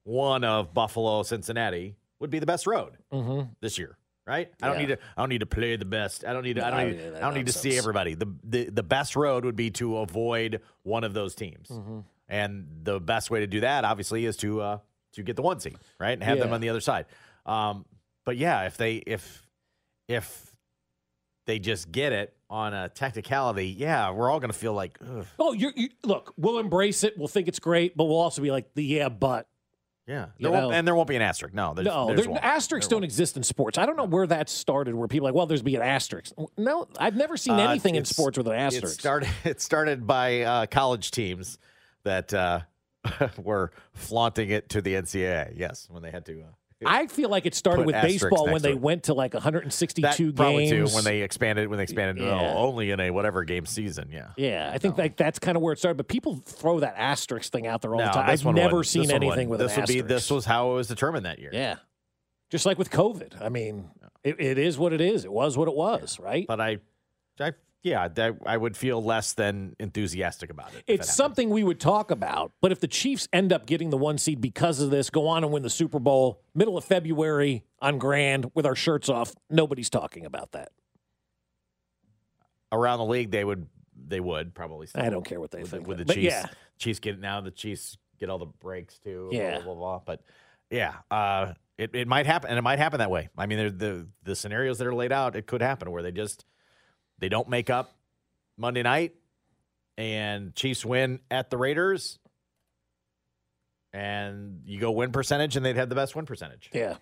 [0.03, 3.49] one of Buffalo, Cincinnati would be the best road Mm-hmm.
[3.61, 4.51] this year, right?
[4.61, 4.97] I don't need to.
[5.17, 6.23] I don't need to play the best.
[6.25, 6.55] I don't need.
[6.55, 6.79] To, I don't.
[6.79, 8.13] I Need, I don't need to see everybody.
[8.15, 11.99] The, the the best road would be to avoid one of those teams, Mm-hmm.
[12.29, 14.77] And the best way to do that, obviously, is to uh,
[15.13, 17.05] to get the one seed, right, and have them on the other side.
[17.45, 17.85] Um,
[18.25, 19.47] but yeah, if they if
[20.07, 20.53] if
[21.45, 25.25] they just get it on a technicality, yeah, we're all going to feel like, Ugh,
[25.39, 26.33] Oh, you're, you look.
[26.37, 27.17] We'll embrace it.
[27.17, 29.47] We'll think it's great, but we'll also be like, the yeah, but
[30.07, 31.53] yeah, there won't, and there won't be an asterisk.
[31.53, 33.77] No, there's, no, there's there, asterisks There don't exist in sports.
[33.77, 34.95] I don't know where that started.
[34.95, 36.31] Where people are like, well, there's be an asterisk.
[36.57, 38.99] No, I've never seen Uh, anything in sports with an It asterisk.
[38.99, 39.29] started.
[39.43, 41.57] It started by uh, college teams
[42.03, 42.61] that uh,
[43.43, 45.53] were flaunting it to the NCAA.
[45.57, 46.41] Yes, when they had to.
[46.41, 46.45] Uh,
[46.85, 50.69] I feel like it started with baseball when they went to like 162 that probably
[50.69, 50.91] games.
[50.91, 52.39] too when they expanded when they expanded Yeah.
[52.39, 54.09] oh, only in a whatever game season.
[54.13, 54.27] Yeah.
[54.37, 55.97] Yeah, I think like that's kind of where it started.
[55.97, 58.29] But people throw that asterisk thing out there all No, the time.
[58.29, 58.85] I've never wouldn't.
[58.85, 59.49] seen anything wouldn't.
[59.49, 61.49] with this an would be this was how it was determined that year.
[61.51, 61.77] yeah,
[62.51, 63.41] just like with COVID.
[63.41, 63.89] I mean,
[64.23, 65.25] it, it is what it is.
[65.25, 66.45] It was what it was, right?
[66.47, 66.77] But I,
[67.39, 70.83] I yeah, that, I would feel less than enthusiastic about it.
[70.87, 72.51] It's something we would talk about.
[72.61, 75.43] But if the Chiefs end up getting the one seed because of this, go on
[75.43, 79.89] and win the Super Bowl middle of February on Grand with our shirts off, nobody's
[79.89, 80.69] talking about that.
[82.71, 83.31] around the league.
[83.31, 83.67] They would
[84.07, 84.87] they would probably.
[84.95, 85.87] I don't care what they with, the- think.
[85.87, 86.25] with the but Chiefs.
[86.25, 86.45] yeah,
[86.77, 89.29] Chiefs get now the Chiefs get all the breaks too.
[89.31, 89.55] Yeah.
[89.55, 90.01] Blah, blah, blah, blah.
[90.05, 90.21] But
[90.69, 93.29] yeah, uh, it, it might happen, and it might happen that way.
[93.37, 96.45] I mean, the the scenarios that are laid out, it could happen where they just
[97.19, 97.95] they don't make up
[98.57, 99.13] Monday night,
[99.97, 102.19] and Chiefs win at the Raiders,
[103.93, 106.69] and you go win percentage, and they'd have the best win percentage.
[106.73, 106.95] yeah.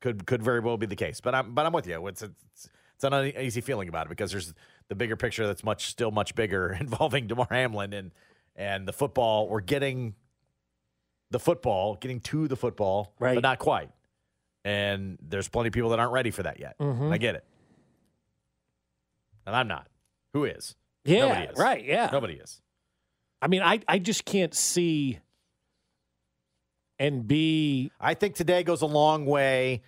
[0.00, 1.20] Could could very well be the case.
[1.20, 2.04] But I'm but I'm with you.
[2.08, 4.52] It's it's, it's an uneasy feeling about it because there's
[4.88, 8.10] the bigger picture that's much still much bigger involving Damar Hamlin and
[8.56, 9.48] and the football.
[9.48, 10.14] We're getting
[11.30, 13.34] the football, getting to the football, Right.
[13.36, 13.90] but not quite.
[14.64, 16.76] And there's plenty of people that aren't ready for that yet.
[16.80, 17.12] Mhm.
[17.12, 17.44] I get it.
[19.46, 19.88] And I'm not.
[20.32, 20.74] Who is?
[21.04, 21.58] Yeah, Nobody is.
[21.58, 21.84] right.
[21.84, 22.08] Yeah.
[22.12, 22.60] Nobody is.
[23.40, 25.18] I mean, I, I just can't see
[26.98, 27.90] and be.
[28.00, 29.82] I think today goes a long way.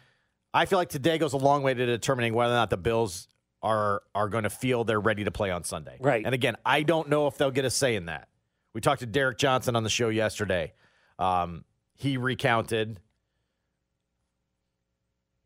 [0.52, 3.28] I feel like today goes a long way to determining whether or not the Bills
[3.62, 5.96] are are going to feel they're ready to play on Sunday.
[6.00, 6.24] Right.
[6.24, 8.28] And again, I don't know if they'll get a say in that.
[8.74, 10.72] We talked to Derrick Johnson on the show yesterday.
[11.18, 11.64] Um,
[11.94, 12.98] he recounted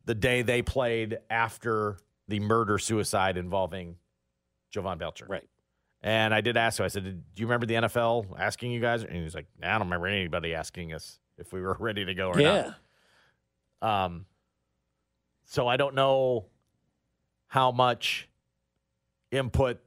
[0.05, 1.97] the day they played after
[2.29, 3.95] the murder suicide involving
[4.71, 5.25] Jovan Belcher.
[5.27, 5.47] Right.
[6.01, 9.03] And I did ask him, I said, Do you remember the NFL asking you guys?
[9.03, 12.29] And he's like, I don't remember anybody asking us if we were ready to go
[12.29, 12.73] or yeah,
[13.81, 14.05] not.
[14.05, 14.25] Um,
[15.43, 16.45] so I don't know
[17.47, 18.29] how much
[19.31, 19.79] input,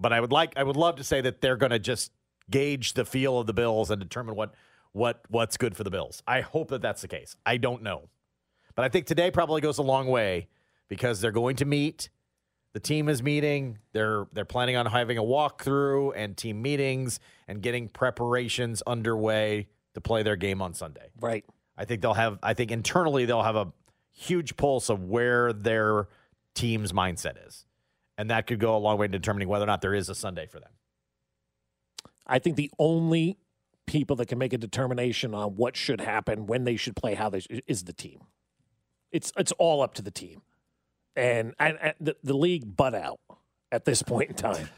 [0.00, 2.10] but I would like, I would love to say that they're going to just
[2.50, 4.54] gauge the feel of the Bills and determine what,
[4.92, 6.22] what, what's good for the Bills.
[6.26, 7.36] I hope that that's the case.
[7.44, 8.08] I don't know,
[8.74, 10.48] but I think today probably goes a long way
[10.90, 12.10] because they're going to meet.
[12.74, 13.78] The team is meeting.
[13.92, 20.02] They're they're planning on having a walkthrough and team meetings and getting preparations underway to
[20.02, 21.10] play their game on Sunday.
[21.18, 21.44] right.
[21.78, 22.38] I think they'll have.
[22.42, 23.72] I think internally they'll have a
[24.12, 26.08] huge pulse of where their
[26.54, 27.64] team's mindset is,
[28.18, 30.14] and that could go a long way in determining whether or not there is a
[30.14, 30.72] Sunday for them.
[32.26, 33.38] I think the only
[33.86, 37.30] people that can make a determination on what should happen, when they should play, how
[37.30, 38.20] they sh- is the team.
[39.10, 40.42] It's it's all up to the team,
[41.20, 43.20] and and, and the, the league butt out
[43.70, 44.68] at this point in time.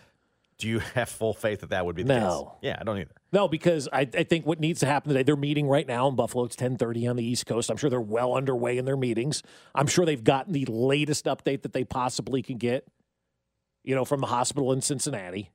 [0.59, 2.23] Do you have full faith that that would be the case?
[2.23, 2.57] No.
[2.63, 3.11] Yeah, I don't either.
[3.33, 6.15] No, because I, I think what needs to happen today, they're meeting right now in
[6.15, 6.45] Buffalo.
[6.45, 7.69] It's 1030 on the East Coast.
[7.69, 9.43] I'm sure they're well underway in their meetings.
[9.75, 12.87] I'm sure they've gotten the latest update that they possibly can get,
[13.83, 15.51] you know, from the hospital in Cincinnati.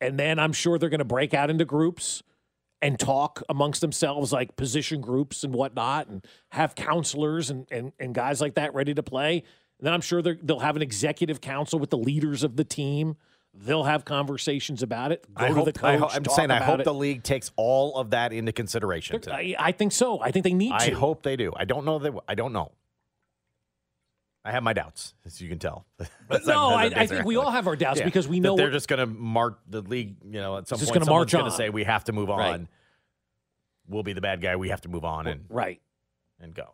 [0.00, 2.22] And then I'm sure they're going to break out into groups
[2.80, 8.14] and talk amongst themselves, like position groups and whatnot, and have counselors and, and, and
[8.14, 9.44] guys like that ready to play.
[9.82, 13.16] And then I'm sure they'll have an executive council with the leaders of the team.
[13.52, 15.26] They'll have conversations about it.
[15.34, 16.14] Go I to hope, the coach.
[16.14, 16.84] I talk saying I hope it.
[16.84, 19.20] the league takes all of that into consideration.
[19.28, 20.20] I, I think so.
[20.20, 20.76] I think they need to.
[20.76, 20.94] I to.
[20.94, 21.52] hope they do.
[21.56, 22.14] I don't know that.
[22.28, 22.70] I don't know.
[24.44, 25.84] I have my doubts, as you can tell.
[26.46, 28.70] No, I, I think we all have our doubts Yeah, because we that know they're
[28.70, 30.14] just going to mark the league.
[30.24, 31.56] You know, at some Just point, march going to on.
[31.56, 32.38] say we have to move on.
[32.38, 32.66] Right.
[33.88, 34.54] We'll be the bad guy.
[34.54, 35.80] We have to move on and right.
[36.40, 36.72] and go.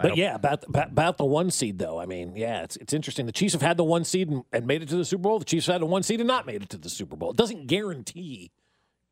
[0.00, 1.98] But yeah, about, about about the one seed though.
[1.98, 3.26] I mean, yeah, it's it's interesting.
[3.26, 5.38] The Chiefs have had the one seed and, and made it to the Super Bowl.
[5.38, 7.30] The Chiefs had the one seed and not made it to the Super Bowl.
[7.30, 8.50] It doesn't guarantee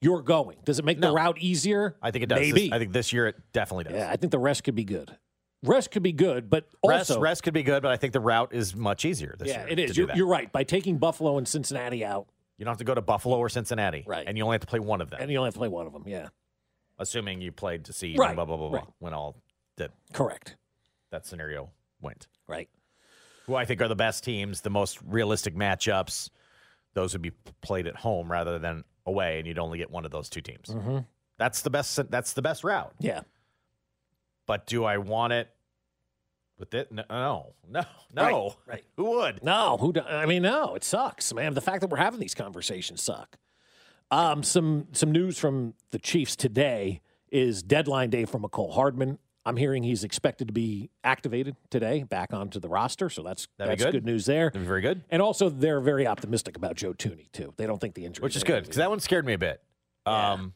[0.01, 0.59] you're going.
[0.65, 1.97] Does it make the route easier?
[2.03, 2.39] I think it does.
[2.41, 2.73] This- Maybe.
[2.73, 3.95] I think this year it definitely does.
[3.95, 5.17] yeah, I think the rest could be good.
[5.63, 8.21] Rest could be good, but rest, also rest could be good, but I think the
[8.21, 9.69] route is much easier this yeah, year.
[9.71, 9.97] it to is.
[9.97, 10.53] You're, you're right.
[10.53, 12.27] By taking Buffalo and Cincinnati out,
[12.59, 14.27] You don't have to go to Buffalo or Cincinnati, Right.
[14.27, 15.69] And you only have to play one of them, and you only have to play
[15.69, 16.03] one of them.
[16.07, 16.29] Yeah,
[16.99, 18.89] assuming you played to see Right, blah blah blah blah right.
[18.99, 19.37] when all
[19.79, 20.57] that correct.
[21.15, 21.71] That scenario
[22.03, 22.27] went.
[22.49, 22.69] Right.
[23.47, 26.29] who I think are the best teams, the most realistic matchups.
[26.95, 27.31] Those would be
[27.63, 30.71] played at home rather than away, and you'd only get one of those two teams.
[30.71, 30.99] Mm-hmm.
[31.39, 32.11] That's the best.
[32.11, 32.93] That's the best route.
[32.99, 33.21] Yeah.
[34.47, 35.49] But do I want it
[36.59, 36.91] with it?
[36.91, 37.83] No, no, no.
[38.13, 38.23] no.
[38.67, 38.85] Right, right.
[38.97, 39.45] Who would?
[39.45, 39.93] No, who?
[39.93, 41.55] Do, I mean, no, it sucks, man.
[41.55, 43.39] The fact that we're having these conversations suck.
[44.11, 49.19] Um, some some news from the Chiefs today is deadline day for Mecole Hardman.
[49.47, 53.11] I'm hearing he's expected to be activated today, back onto the roster.
[53.11, 54.05] So that's That'd that's good.
[54.05, 54.47] news there.
[54.47, 55.03] That'd be very good.
[55.11, 57.53] And also, they're very optimistic about Joe Thuney too.
[57.59, 59.63] They don't think the injury, Which is good because that one scared me a bit.
[60.07, 60.55] Um,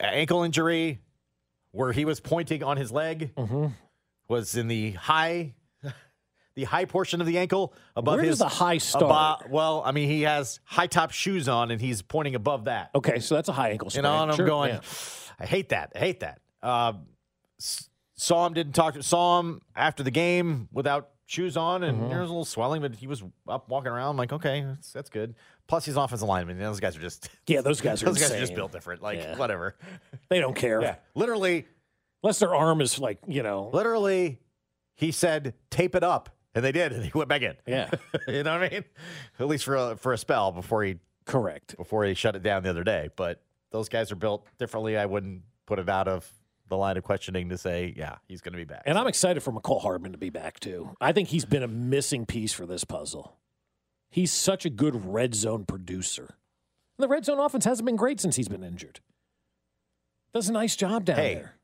[0.00, 1.00] ankle injury,
[1.72, 3.66] where he was pointing on his leg, Mm-hmm.
[4.28, 5.54] was in the high,
[6.54, 9.42] the high portion of the ankle above Where his the high start?
[9.44, 12.90] abo- well, I mean, he has high top shoes on, and he's pointing above that.
[12.94, 14.02] Okay, so that's a high ankle You sprain.
[14.04, 14.80] know, and I'm Sure, going, yeah.
[15.38, 15.92] I hate that.
[15.94, 16.40] I hate that.
[16.66, 16.92] Uh,
[18.16, 22.08] saw him, didn't talk to, saw him after the game without shoes on, and Mm-hmm.
[22.08, 24.10] there was a little swelling, but he was up walking around.
[24.10, 25.34] I'm like, okay, that's, that's good.
[25.66, 26.58] Plus, he's offensive lineman.
[26.58, 29.02] Those guys are just, Yeah, those guys are those guys are just built different.
[29.02, 29.36] Like, Yeah.
[29.36, 29.76] whatever.
[30.28, 30.80] They don't care.
[30.80, 31.66] Yeah, literally,
[32.22, 34.40] Unless their arm is like, you know, literally,
[34.96, 36.30] he said, tape it up.
[36.54, 37.54] And they did, and he went back in.
[37.66, 37.90] yeah,
[38.28, 38.84] you know what I mean?
[39.38, 41.76] At least for a, for a spell before he correct.
[41.76, 43.10] before he shut it down the other day.
[43.14, 44.96] But those guys are built differently.
[44.96, 46.28] I wouldn't put it out of
[46.68, 48.82] the line of questioning to say, yeah, he's going to be back.
[48.86, 50.96] And I'm excited for Mecole Hardman to be back too.
[51.00, 53.36] I think he's been a missing piece for this puzzle.
[54.10, 56.36] He's such a good red zone producer.
[56.98, 59.00] The red zone offense hasn't been great since he's been injured.
[60.32, 61.54] Does a nice job down Hey, there.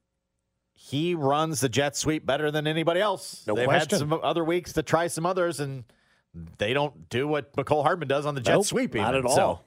[0.74, 3.44] he runs the jet sweep better than anybody else.
[3.46, 3.90] No They've question.
[3.90, 5.84] had some other weeks to try some others, and
[6.58, 8.94] they don't do what Mecole Hardman does on the jet Nope, sweep.
[8.94, 9.26] not even.
[9.26, 9.64] at So, all.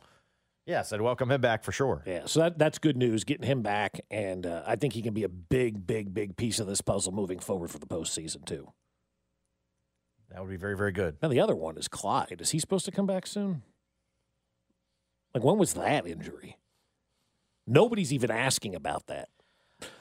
[0.65, 2.01] Yes, I'd welcome him back for sure.
[2.07, 3.23] Yeah, so that that's good news.
[3.23, 6.59] Getting him back, and uh, I think he can be a big, big, big piece
[6.59, 8.71] of this puzzle moving forward for the postseason too.
[10.31, 11.17] That would be very, very good.
[11.21, 12.37] Now the other one is Clyde.
[12.41, 13.61] Is he supposed to come back soon?
[15.35, 16.57] Like when was that injury?
[17.67, 19.29] Nobody's even asking about that.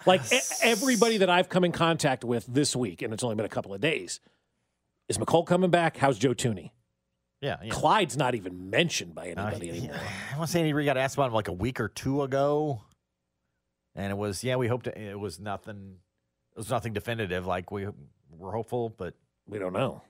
[0.07, 3.44] Like e- everybody that I've come in contact with this week, and it's only been
[3.44, 4.20] a couple of days,
[5.09, 5.98] is Mecole coming back?
[5.98, 6.70] How's Joe Thuney?
[7.44, 7.70] Yeah, yeah.
[7.70, 9.96] Clyde's not even mentioned by Uh, anybody he- anymore.
[10.33, 12.80] I want to say he got asked about him like a week or two ago,
[13.94, 14.57] and it was yeah.
[14.57, 15.96] We hoped it, it was nothing.
[16.52, 17.46] It was nothing definitive.
[17.46, 17.87] Like we
[18.30, 19.14] were hopeful, but
[19.46, 20.02] We don't know.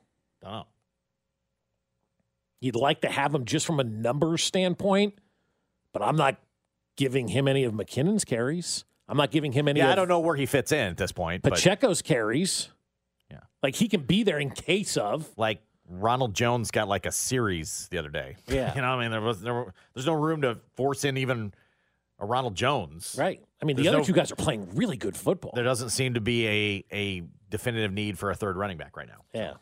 [0.42, 0.66] don't know.
[2.60, 5.14] You'd like to have him just from a numbers standpoint,
[5.92, 6.36] but I'm not
[6.96, 8.84] giving him any of McKinnon's carries.
[9.06, 9.80] I'm not giving him any.
[9.80, 11.42] Yeah, I don't know where he fits in at this point.
[11.42, 12.70] But Pacheco's carries.
[13.30, 13.40] Yeah.
[13.62, 15.28] like he can be there in case of.
[15.36, 18.36] like Ronald Jones got like a series the other day.
[18.48, 18.74] Yeah.
[18.74, 21.16] you know, what I mean, there was there, were- there's no room to force in
[21.18, 21.52] even
[22.18, 23.16] a Ronald Jones.
[23.18, 23.42] Right.
[23.60, 25.52] I mean, the other no- two guys are playing really good football.
[25.54, 29.08] There doesn't seem to be a a definitive need for a third running back right
[29.08, 29.24] now.
[29.34, 29.52] Yeah.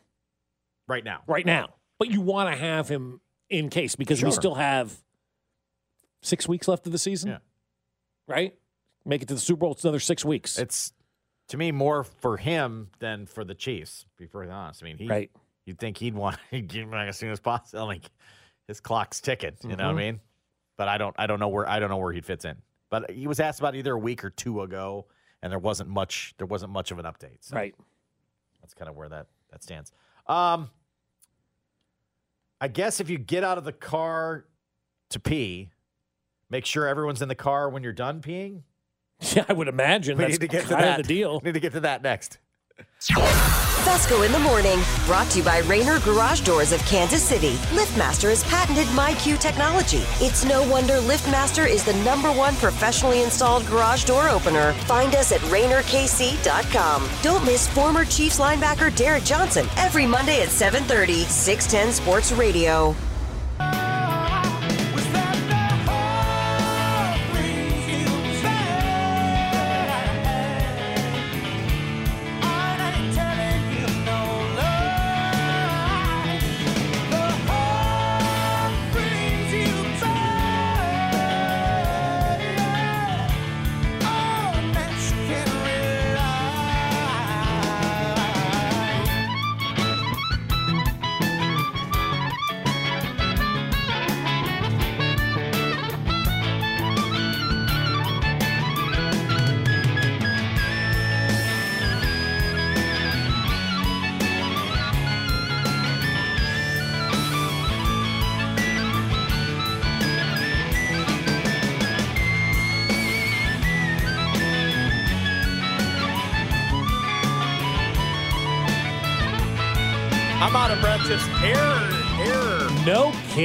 [0.89, 1.23] Right now.
[1.27, 1.75] Right now.
[1.99, 4.93] But you want to have him in case because we still have
[6.23, 7.31] six weeks left of the season.
[7.31, 7.39] Yeah.
[8.29, 8.55] Right?
[9.05, 9.73] Make it to the Super Bowl.
[9.73, 10.59] It's another six weeks.
[10.59, 10.93] It's
[11.49, 14.03] to me more for him than for the Chiefs.
[14.17, 15.31] To be perfectly honest, I mean, he, right.
[15.67, 17.87] You'd think he'd want to get him back as soon as possible.
[17.87, 18.11] Like
[18.69, 19.53] his clock's ticking.
[19.63, 19.97] You know what I Mhm.
[19.97, 20.21] mean?
[20.77, 21.15] But I don't.
[21.19, 21.69] I don't know where.
[21.69, 22.57] I don't know where he fits in.
[22.91, 25.07] But he was asked about either a week or two ago,
[25.43, 26.35] and there wasn't much.
[26.39, 27.39] There wasn't much of an update.
[27.41, 27.75] So Right.
[28.61, 29.93] that's kind of where that that stands.
[30.27, 30.71] Um,
[32.61, 34.47] I guess if you get out of the car
[35.11, 35.71] to pee,
[36.49, 38.63] make sure everyone's in the car when you're done peeing.
[39.37, 40.97] Yeah, I would imagine We that's need to get to that.
[40.97, 41.41] the deal.
[41.45, 42.39] Need to get to that next.
[43.83, 47.55] Fescoe in the morning, brought to you by Rainer Garage Doors of Kansas City.
[47.75, 50.03] LiftMaster has patented MyQ technology.
[50.21, 54.73] It's no wonder LiftMaster is the number one professionally installed garage door opener.
[54.85, 57.09] Find us at RainerKC.com.
[57.23, 62.95] Don't miss former Chiefs linebacker Derrick Johnson every Monday at 7:30, 610 Sports Radio.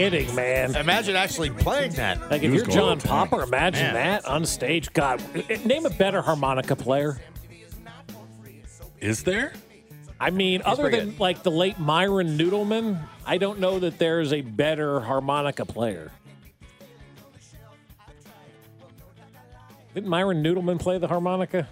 [0.10, 0.76] Kidding, man.
[0.76, 2.32] Imagine actually playing that.
[2.32, 3.00] Like if you're John.
[3.00, 3.94] Popper, imagine Man.
[3.94, 4.92] that on stage.
[4.94, 5.22] God,
[5.66, 7.20] name a better harmonica player.
[9.00, 9.54] Is there?
[10.20, 11.20] I mean, other pretty than good.
[11.20, 16.12] like the late Myron Noodleman, I don't know that there's a better harmonica player.
[19.94, 21.68] Didn't Myron Noodleman play the harmonica?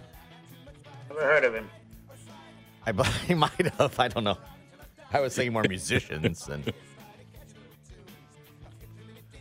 [1.10, 1.70] Never heard of him.
[2.86, 2.92] I
[3.28, 4.00] he might have.
[4.00, 4.38] I don't know.
[5.12, 6.72] I was thinking more musicians and.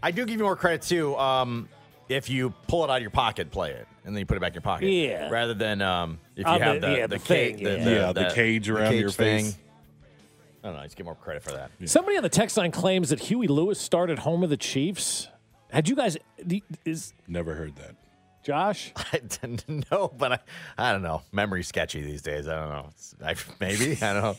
[0.04, 1.16] I do give you more credit too.
[1.16, 1.68] Um,
[2.10, 4.40] if you pull it out of your pocket, play it, and then you put it
[4.40, 4.86] back in your pocket.
[4.90, 5.30] Yeah.
[5.30, 7.70] Rather than um, if you Oh, have the- the yeah, the, the cage, thing, the,
[7.78, 7.84] yeah.
[7.84, 9.44] the- Yeah, the the- cage around your thing.
[9.46, 9.58] face.
[10.62, 10.80] I don't know.
[10.82, 11.70] I just get more credit for that.
[11.86, 15.28] Somebody on the text line claims that Huey Lewis started home of the Chiefs.
[15.70, 16.16] Had you guys
[16.84, 17.96] is Never heard that.
[18.44, 18.92] Josh?
[19.12, 20.38] I didn't know, but I,
[20.76, 21.22] I don't know.
[21.32, 22.46] Memory's sketchy these days.
[22.46, 22.86] I don't know.
[22.90, 24.36] It's, I, maybe I don't know.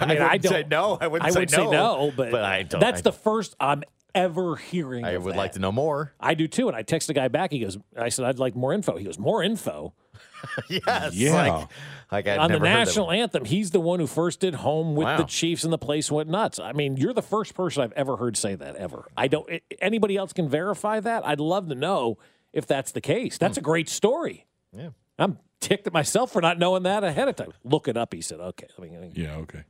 [0.00, 0.98] I mean, I, wouldn't don't say no.
[1.00, 2.80] I wouldn't I say would no, say no, but, but I don't.
[2.80, 3.84] That's I, the first I'm
[4.14, 5.04] ever hearing.
[5.04, 6.12] I of would like to know more.
[6.20, 6.68] I do too.
[6.68, 7.52] And I text a guy back.
[7.52, 8.96] He goes, I said, I'd like more info.
[8.96, 9.94] He goes, more info.
[10.68, 11.14] yes.
[11.14, 11.32] Yeah.
[11.32, 11.68] Like,
[12.10, 14.56] like I'd On the never heard that national anthem, he's the one who first did
[14.56, 16.58] home with the Chiefs and the place went nuts.
[16.58, 19.06] I mean, you're the first person I've ever heard say that ever.
[19.16, 21.26] I don't, i- anybody else can verify that?
[21.26, 22.18] I'd love to know
[22.52, 23.38] if that's the case.
[23.38, 23.62] That's hmm.
[23.62, 24.46] a great story.
[24.72, 24.90] Yeah.
[25.18, 27.52] I'm ticked at myself for not knowing that ahead of time.
[27.64, 28.40] Look it up, he said.
[28.40, 28.68] Okay.
[28.78, 29.64] Let me, Yeah, okay.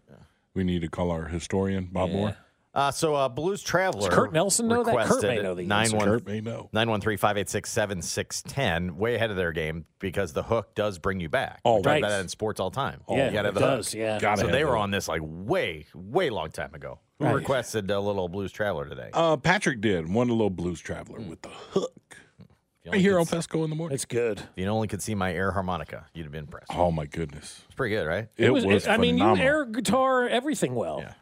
[0.55, 2.37] We need to call our historian, Bob Moore.
[2.79, 4.09] Uh, so uh, Blues Traveler.
[4.09, 5.07] Does Kurt Nelson know that?
[5.09, 5.97] Kurt may know the answer.
[5.97, 6.71] 91 Kurt may know.
[6.73, 11.61] 913-586-7610, way ahead of their game because the hook does bring you back.
[11.65, 11.99] Oh, right.
[11.99, 13.01] about that in sports all the time.
[13.09, 13.71] yeah, you gotta it have the hook.
[13.79, 13.95] does.
[13.95, 14.19] Yeah.
[14.21, 17.01] Gotta So they were on this like way, way long time ago.
[17.19, 17.35] Who Right.
[17.35, 19.11] requested a little Blues Traveler today?
[19.13, 21.93] Uh, Patrick did one little blues traveler with the hook.
[22.91, 23.95] I hear Right only on s- Fescoe in the morning.
[23.97, 24.39] It's good.
[24.39, 26.71] if you only could see my air harmonica, you'd have been impressed.
[26.75, 27.61] Oh my goodness!
[27.67, 28.29] It's pretty good, right?
[28.39, 28.87] It, was.
[28.87, 31.01] I mean, you air guitar everything well.
[31.01, 31.13] Yeah.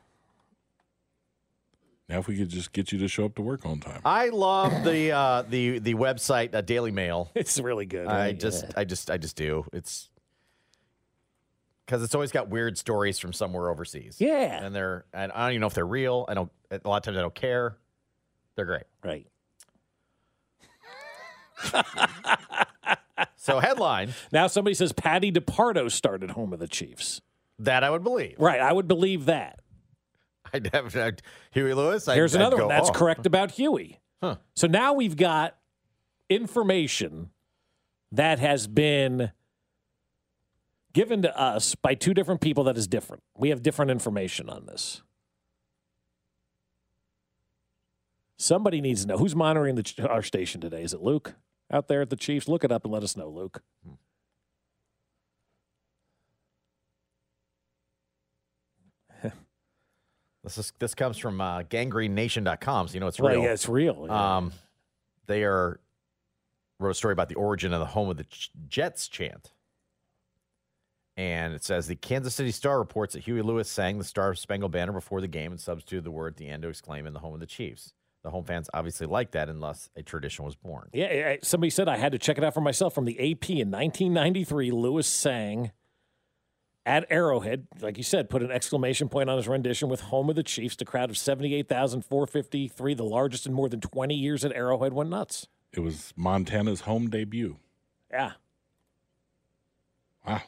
[2.09, 4.01] Now, if we could just get you to show up to work on time.
[4.05, 7.31] I love the uh, the the website uh, Daily Mail.
[7.35, 8.07] It's really good.
[8.07, 8.39] I right?
[8.41, 8.71] just Yeah.
[8.77, 9.65] I just I just do.
[9.73, 10.09] It's
[11.85, 14.17] because it's always got weird stories from somewhere overseas.
[14.21, 14.65] Yeah.
[14.65, 16.25] and they're and I don't even know if they're real.
[16.29, 16.51] I don't.
[16.71, 17.77] A lot of times I don't care.
[18.55, 18.85] They're great.
[19.05, 19.27] right.
[23.39, 27.21] So headline Now somebody says Patty DePardo started home of the Chiefs.
[27.61, 28.35] that I would believe.
[28.39, 28.61] Right.
[28.61, 29.61] I would believe that.
[30.53, 31.23] I'd have I'd-
[31.53, 32.09] Huey Lewis.
[32.09, 32.69] I'd, Here's I'd another one.
[32.69, 32.93] That's oh.
[32.93, 34.01] correct about Huey.
[34.23, 34.37] Huh.
[34.55, 35.57] So now we've got
[36.29, 37.31] information
[38.13, 39.33] that has been
[40.93, 43.23] given to us by two different people that is different.
[43.37, 45.03] We have different information on this.
[48.39, 50.83] Somebody needs to know who's monitoring the, our station today.
[50.83, 51.35] Is it Luke
[51.71, 52.49] out there at the Chiefs?
[52.49, 53.63] Look it up and let us know, Luke.
[53.85, 53.95] Hmm.
[60.47, 63.31] This is this comes from uh, gangreennation.com, so you know it's real.
[63.31, 64.07] Well, yeah, it's real.
[64.07, 64.37] Yeah.
[64.37, 64.53] Um,
[65.27, 65.81] they are
[66.79, 68.27] wrote a story about the origin of the home of the
[68.69, 69.51] Jets chant.
[71.17, 74.71] And it says the Kansas City Star reports that Huey Lewis sang the Star Spangled
[74.71, 77.21] Banner before the game and substituted the word at the end to exclaim in the
[77.21, 77.93] home of the Chiefs.
[78.23, 80.91] The home fans obviously liked that unless a tradition was born.
[80.93, 82.95] Yeah, yeah, somebody said I had to check it out for myself.
[82.95, 85.73] From the AP in 1993, Lewis sang
[86.87, 90.37] at Arrowhead, like you said, put an exclamation point on his rendition with "Home of
[90.37, 94.93] the Chiefs." The crowd of 78,453, the largest in more than 20 years at Arrowhead,
[94.95, 95.49] went nuts.
[95.73, 97.59] It was Montana's home debut.
[98.11, 98.33] Yeah,
[100.27, 100.43] Wow.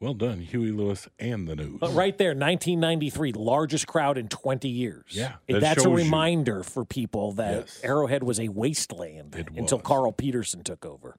[0.00, 1.78] Well done, Huey Lewis and the news.
[1.78, 5.04] but right there, 1993, largest crowd in 20 years.
[5.10, 6.04] Yeah, that that's a shows you.
[6.04, 7.80] reminder for people that Yes.
[7.84, 9.78] Arrowhead was a wasteland until.
[9.78, 11.16] Carl Peterson took over.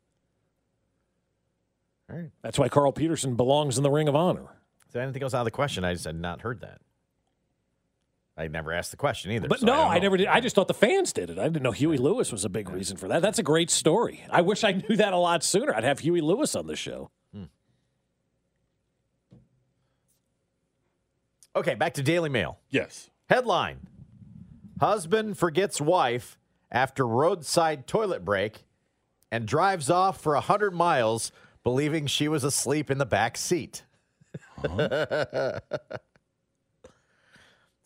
[2.12, 2.30] All right.
[2.42, 4.48] That's why Carl Peterson belongs in the Ring of Honor.
[4.92, 5.84] So anything else out of the question?
[5.86, 6.82] I just had not heard that.
[8.38, 9.48] I never asked the question either.
[9.48, 10.28] But so no, don't I, never did.
[10.28, 11.38] I just thought the fans did it.
[11.38, 13.22] I didn't know Huey Lewis was a big reason for that.
[13.22, 14.24] That's a great story.
[14.30, 15.74] I wish I knew that a lot sooner.
[15.76, 17.12] I'd have Huey Lewis on the show.
[17.34, 17.44] Hmm.
[21.56, 22.60] Okay, back to Daily Mail.
[22.70, 23.10] yes.
[23.30, 23.88] Headline
[24.82, 26.38] Husband forgets wife
[26.72, 28.66] after roadside toilet break
[29.32, 31.32] and drives off for 100 miles
[31.64, 33.84] believing she was asleep in the back seat.
[34.62, 35.62] this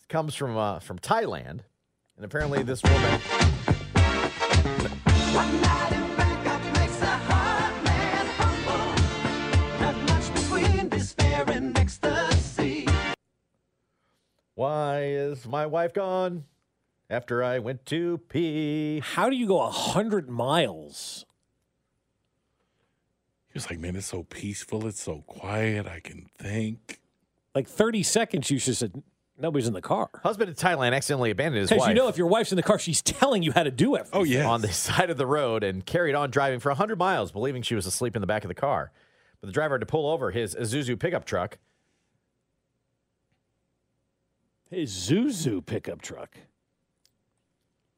[0.10, 1.62] comes from uh, from Thailand,
[2.16, 3.22] and apparently this woman.
[14.56, 16.46] Why is my wife gone?
[17.10, 19.02] After I went to pee.
[19.04, 21.26] How do you go a 100 miles?
[23.56, 24.86] He was like, man, it's so peaceful.
[24.86, 25.88] It's so quiet.
[25.88, 27.00] I can think.
[27.56, 29.04] Like 30 seconds, you should have said,
[29.40, 30.10] nobody's in the car.
[30.24, 32.64] Husband in Thailand accidentally abandoned his Because wife you know, if your wife's in the
[32.64, 34.20] car, she's telling you how to do everything.
[34.20, 34.46] Oh, yeah.
[34.46, 37.76] on the side of the road and carried on driving for 100 miles, believing she
[37.76, 38.92] was asleep in the back of the car.
[39.40, 41.58] But the driver had to pull over his Isuzu pickup truck.
[44.70, 46.36] His Zuzu pickup truck.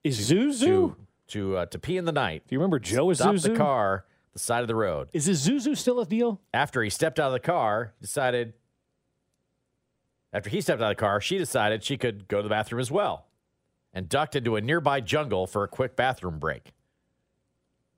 [0.04, 0.60] Is Zuzu?
[0.60, 0.96] to
[1.30, 2.44] to uh, to pee in the night.
[2.48, 3.42] Do you remember Joe Stop Zuzu?
[3.42, 4.06] the car
[4.38, 5.10] the side of the road.
[5.14, 6.40] Is Zuzu still a deal?
[6.54, 8.54] After he stepped out of the car, decided.
[10.32, 12.80] After he stepped out of the car, she decided she could go to the bathroom
[12.80, 13.26] as well,
[13.94, 16.74] and ducked into a nearby jungle for a quick bathroom break.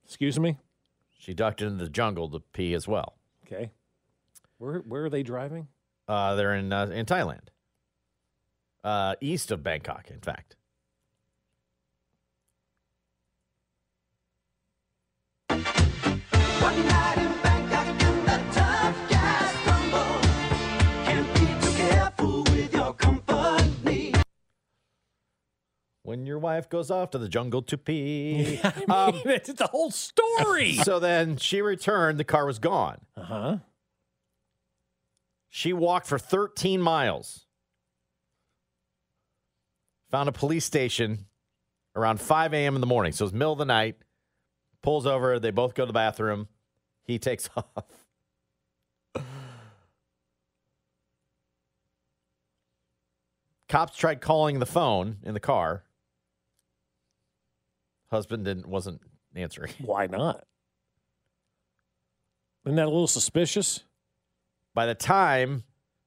[0.04, 0.56] Excuse me?
[1.18, 3.16] She ducked into the jungle to pee as well.
[3.44, 3.70] Okay.
[4.58, 5.68] Where, where are they driving?
[6.08, 7.48] Uh, they're in uh, in Thailand,
[8.82, 10.56] uh, east of Bangkok, in fact.
[26.02, 28.58] When your wife goes off to the jungle to pee.
[28.64, 30.72] I mean, it's the whole story.
[30.74, 32.18] so then she returned.
[32.18, 32.98] The car was gone.
[33.16, 33.56] Uh huh.
[35.48, 37.46] She walked for 13 miles.
[40.10, 41.26] Found a police station
[41.94, 42.74] around 5 a.m.
[42.74, 43.12] in the morning.
[43.12, 43.96] So it's middle of the night.
[44.82, 45.38] Pulls over.
[45.38, 46.48] They both go to the bathroom.
[47.04, 47.84] He takes off.
[53.68, 55.84] Cops tried calling the phone in the car.
[58.10, 59.00] Husband didn't wasn't
[59.36, 59.72] answering.
[59.80, 60.44] Why not?
[62.66, 63.84] Isn't that a little suspicious?
[64.74, 65.62] By the time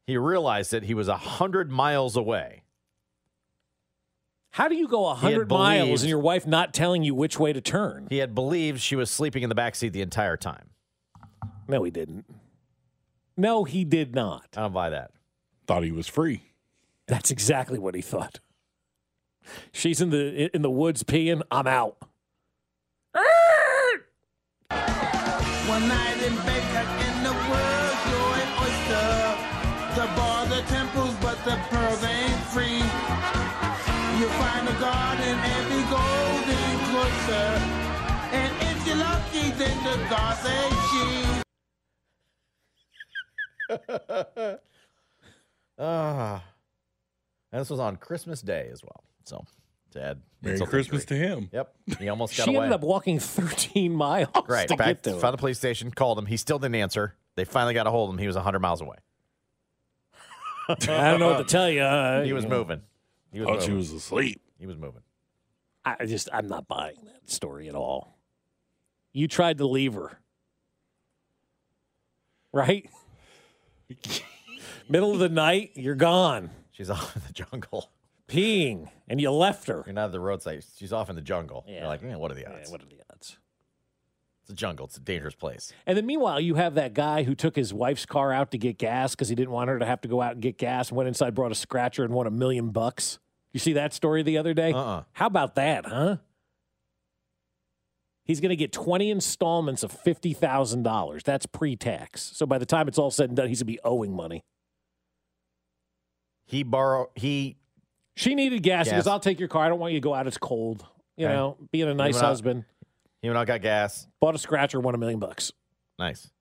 [0.06, 2.63] he realized it, he was a hundred miles away.
[4.54, 7.16] How do you go He had 100 miles believed- and your wife not telling you
[7.16, 8.06] which way to turn?
[8.12, 10.70] He had believed she was sleeping in the back seat the entire time.
[11.68, 12.26] No, he didn't.
[13.36, 14.46] No, he did not.
[14.56, 15.10] I don't buy that.
[15.66, 16.52] Thought he was free.
[17.08, 18.40] That's exactly what he thought.
[19.72, 21.42] She's in the in the woods peeing.
[21.50, 21.98] I'm out.
[25.68, 26.88] One night in Bangkok
[34.40, 37.50] find a garden and be golden closer.
[38.34, 41.40] And if you're lucky, then the gods ain't cheap.
[45.80, 46.44] Ah.
[47.52, 49.04] and this was on Christmas Day as well.
[49.26, 49.46] So,
[49.92, 50.22] Dad.
[50.42, 51.18] Merry Christmas injury.
[51.20, 51.50] to him.
[51.54, 51.74] Yep.
[52.00, 52.66] He almost got She away.
[52.66, 54.68] ended up walking 13 miles right.
[54.68, 55.38] to Back, get to found it.
[55.38, 56.26] the police station, called him.
[56.26, 57.16] He still didn't answer.
[57.36, 58.20] They finally got a hold of him.
[58.20, 58.98] He was 100 miles away.
[60.70, 61.82] I don't know what to tell you.
[61.82, 62.82] Uh, He was you know, moving.
[63.34, 63.68] He was Oh, moving.
[63.68, 64.42] she was asleep.
[64.58, 65.02] He was moving.
[65.84, 68.18] I just I'm not buying that story at all.
[69.12, 70.18] You tried to leave her,
[72.54, 72.90] right?
[74.90, 77.90] Middle of the night, you're gone, She's off in the jungle.
[78.28, 79.84] peeing, and you left her.
[79.86, 80.64] You're not at the roadside.
[80.78, 81.66] She's off in the jungle.
[81.68, 81.80] Yeah.
[81.80, 82.72] You're like, eh, what are the Yeah, odds?
[82.72, 83.38] what are the odds?
[84.42, 84.86] It's a jungle.
[84.88, 85.72] It's a dangerous place.
[85.86, 88.78] And then meanwhile, you have that guy who took his wife's car out to get
[88.78, 90.92] gas because he didn't want her to have to go out and get gas.
[90.92, 93.20] Went inside, brought a scratcher, and won a million bucks.
[93.54, 94.74] You see that story the other day?
[94.74, 95.04] Uh-uh.
[95.14, 96.18] How about that, huh?
[98.26, 101.24] He's going to get 20 installments of $50,000.
[101.24, 102.22] That's pre tax.
[102.36, 104.44] So by the time it's all said and done, he's going to be owing money.
[106.46, 107.58] He borrowed, He
[108.16, 108.86] She needed gas.
[108.88, 109.04] He Gas.
[109.04, 109.66] goes, I'll take your car.
[109.66, 110.26] I don't want you to go out.
[110.28, 110.86] It's cold.
[111.18, 111.36] You Okay.
[111.36, 112.66] know, being a nice out- husband.
[113.22, 114.08] he went out got gas.
[114.20, 115.52] Bought a scratcher, won a million bucks.
[116.00, 116.32] Nice.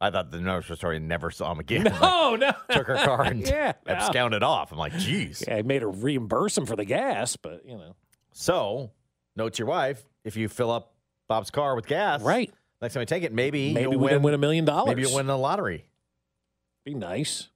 [0.00, 1.84] I thought the nurse was story never saw him again.
[1.90, 2.52] Like, No, no.
[2.70, 3.72] took her car and yeah.
[3.86, 3.92] no.
[3.94, 4.72] absconded off.
[4.72, 5.44] I'm like, geez.
[5.46, 7.96] Yeah, I made her reimburse him for the gas, but, you know.
[8.32, 8.92] So,
[9.36, 10.94] note to your wife: if you fill up
[11.28, 12.52] Bob's car with gas, Right.
[12.80, 14.88] Next time you take it, maybe Maybe you'll we win, win a million dollars.
[14.88, 15.84] Maybe you'll win the lottery.
[16.86, 17.50] Be nice.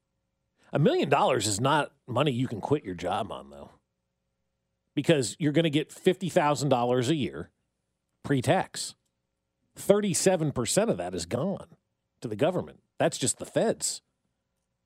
[0.71, 3.71] A million dollars is not money you can quit your job on, though,
[4.95, 7.51] because you're going to get fifty thousand dollars a year
[8.23, 8.95] pre-tax.
[9.77, 11.69] Thirty-seven percent of that is gone
[12.25, 12.81] to the government.
[12.99, 14.01] That's just the feds.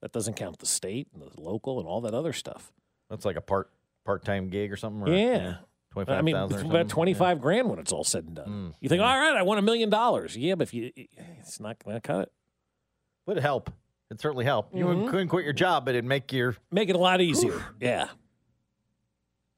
[0.02, 2.72] That doesn't count the state and the local and all that other stuff.
[3.10, 3.70] That's like a part
[4.04, 5.02] part time gig or something.
[5.12, 5.56] Or, Yeah.
[5.92, 8.48] twenty five I mean, it's about twenty-five grand when it's all said and done.
[8.48, 10.36] Mm, You think, all right, I won a million dollars.
[10.36, 12.32] Yeah, but if you, it's not going to cut it.
[13.26, 13.70] Would it help.
[14.10, 14.74] It'd certainly help.
[14.74, 15.10] You Mhm.
[15.10, 17.62] couldn't quit your job, but it'd make your Make it a lot easier.
[17.80, 18.08] Yeah.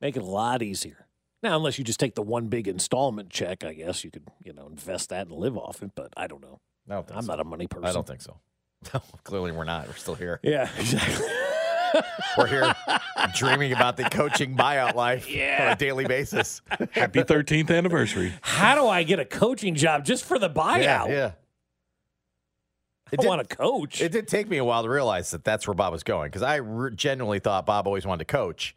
[0.00, 1.06] Make it a lot easier.
[1.42, 4.52] Now, unless you just take the one big installment check, I guess you could, you
[4.52, 5.92] know, invest that and live off it.
[5.94, 6.60] But I don't know.
[6.90, 7.32] I don't think I'm so.
[7.32, 7.84] not a money person.
[7.86, 8.36] I don't think so.
[8.94, 9.86] No, clearly we're not.
[9.88, 10.40] We're still here.
[10.42, 11.26] Yeah, exactly.
[12.38, 12.72] We're here
[13.34, 16.62] dreaming about the coaching buyout life on a daily basis.
[16.92, 18.32] Happy 13th anniversary.
[18.40, 20.82] How do I get a coaching job just for the buyout?
[20.84, 21.32] Yeah, yeah.
[23.12, 24.00] I did- want to coach.
[24.00, 26.42] It did take me a while to realize that that's where Bob was going because
[26.42, 28.76] I re- genuinely thought Bob always wanted to coach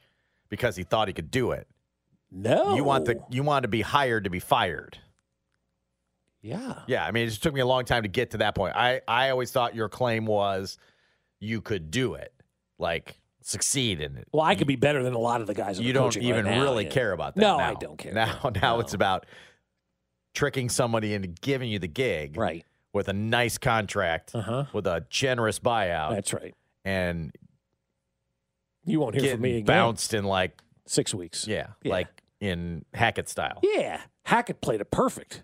[0.49, 1.67] because he thought he could do it.
[2.31, 2.75] no.
[2.75, 4.97] You want the you want to be hired to be fired.
[6.43, 6.81] Yeah.
[6.87, 8.75] Yeah, I mean, it just took me a long time to get to that point.
[8.75, 10.77] I I always thought your claim was
[11.39, 12.33] you could do it,
[12.77, 14.27] like succeed in it.
[14.31, 15.79] Well, I could be better than a lot of the guys.
[15.79, 16.91] You don't even right now, really yeah.
[16.91, 17.41] care about that.
[17.41, 17.69] No, now.
[17.71, 18.13] I don't care.
[18.13, 18.79] Now, now no.
[18.81, 19.25] it's about
[20.35, 22.65] tricking somebody into giving you the gig, Right.
[22.91, 24.65] With a nice contract, Uh-huh.
[24.73, 26.53] with a generous buyout, That's right.
[26.85, 27.31] and
[28.85, 29.65] You won't hear from me again.
[29.65, 31.47] bounced in like Six weeks.
[31.47, 31.91] yeah, Yeah.
[31.93, 32.07] like
[32.39, 33.59] in Hackett style.
[33.63, 34.01] Yeah.
[34.25, 35.43] Hackett played it perfect.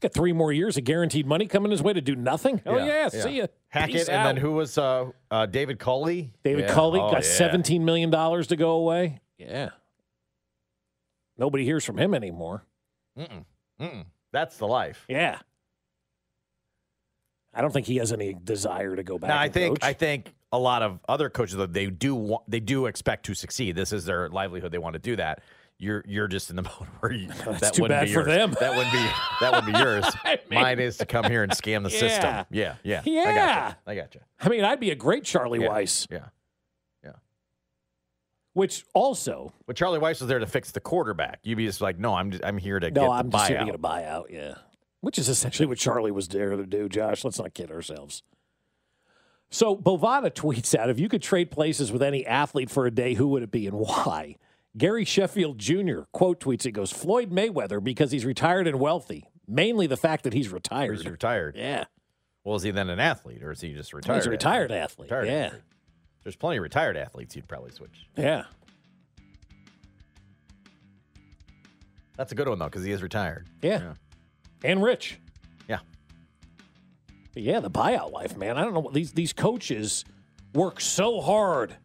[0.00, 2.62] He's got three more years of guaranteed money coming his way to do nothing.
[2.64, 3.10] Oh, yeah.
[3.10, 3.48] See ya.
[3.68, 6.32] Hackett, Peace and then who was uh, uh, David Culley?
[6.42, 6.72] David Yeah.
[6.72, 7.50] Culley Oh, got yeah.
[7.52, 9.20] $17 million to go away.
[9.36, 9.70] Yeah.
[11.36, 12.64] Nobody hears from him anymore.
[13.18, 13.44] Mm-mm.
[13.78, 14.06] Mm-mm.
[14.32, 15.04] That's the life.
[15.06, 15.38] Yeah.
[17.52, 19.28] I don't think he has any desire to go back.
[19.28, 19.86] Now, I and think coach.
[19.86, 23.34] I think a lot of other coaches though, they do want, they do expect to
[23.34, 23.76] succeed.
[23.76, 24.72] This is their livelihood.
[24.72, 25.42] They want to do that.
[25.82, 27.26] You're you're just in the mode where you,
[27.60, 28.26] that too wouldn't bad be for yours.
[28.26, 28.54] them.
[28.60, 29.08] That wouldn't be
[29.40, 30.04] that would be yours.
[30.24, 31.98] I mean- Mine is to come here and scam the Yeah.
[31.98, 32.46] system.
[32.50, 33.34] Yeah, yeah, I Yeah.
[33.34, 33.76] gotcha.
[33.86, 34.20] I got you.
[34.40, 35.68] I mean, I'd be a great Charlie Yeah.
[35.70, 36.26] Weiss, Yeah.
[37.02, 37.12] Yeah.
[38.52, 41.40] Which also, But Charlie Weis was there to fix the quarterback.
[41.44, 43.58] You'd be just like, no, I'm just, I'm here to no, get I'm just here
[43.60, 44.24] to get a buyout.
[44.30, 44.54] Yeah.
[45.00, 47.24] Which is essentially what Charlie was there to do, Josh.
[47.24, 48.22] Let's not kid ourselves.
[49.48, 53.14] So Bovada tweets out if you could trade places with any athlete for a day,
[53.14, 54.36] who would it be and why?
[54.76, 56.02] Gary Sheffield Jr.
[56.12, 59.24] quote tweets it goes Floyd Mayweather because he's retired and wealthy.
[59.48, 60.96] Mainly the fact that he's retired.
[60.96, 61.56] He's retired.
[61.56, 61.84] yeah.
[62.44, 64.16] Well, is he then an athlete or is he just retired?
[64.16, 65.10] He's a retired athlete.
[65.10, 65.46] Retired yeah.
[65.46, 65.62] athlete.
[66.22, 68.06] There's plenty of retired athletes you'd probably switch.
[68.16, 68.44] Yeah.
[72.16, 73.48] That's a good one though, because he is retired.
[73.62, 73.94] Yeah.
[74.62, 75.18] And rich.
[75.68, 75.80] Yeah.
[77.32, 78.56] But yeah, the buyout life, man.
[78.56, 80.04] I don't know what these these coaches
[80.54, 81.76] work so hard.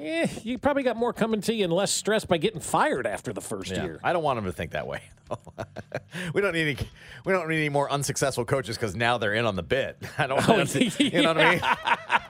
[0.00, 3.32] Eh, you probably got more coming to you and less stress by getting fired after
[3.32, 3.82] the first Yeah.
[3.84, 4.00] year.
[4.02, 5.02] I don't want them to think that way.
[6.34, 6.88] we don't need any.
[7.24, 9.96] We don't need any more unsuccessful coaches because now they're in on the bit.
[10.18, 10.48] I don't.
[10.48, 11.60] Oh, want to- you know what I mean?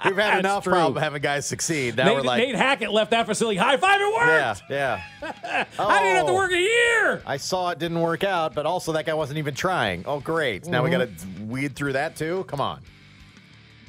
[0.04, 0.72] We've had That's enough true.
[0.72, 1.96] problem having guys succeed.
[1.96, 3.56] Now Nate, we're like, Nate Hackett left that facility.
[3.58, 4.62] High five, it worked.
[4.70, 5.64] yeah, yeah.
[5.78, 6.34] I didn't have to Oh.
[6.34, 7.22] work a year.
[7.24, 10.04] I saw it didn't work out, but also that guy wasn't even trying.
[10.06, 10.66] Oh, great!
[10.66, 11.36] Now we got Mm-hmm.
[11.38, 12.44] to weed through that too.
[12.48, 12.80] Come on.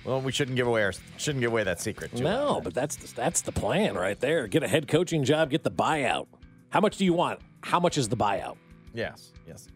[0.04, 2.14] Well, we shouldn't give away our shouldn't give away that secret.
[2.14, 4.48] No, but that's the, that's the plan right there.
[4.48, 6.28] Get a head coaching job, get the buyout.
[6.70, 7.40] How much do you want?
[7.62, 8.58] How much is the buyout?
[8.94, 9.68] Yes, yes.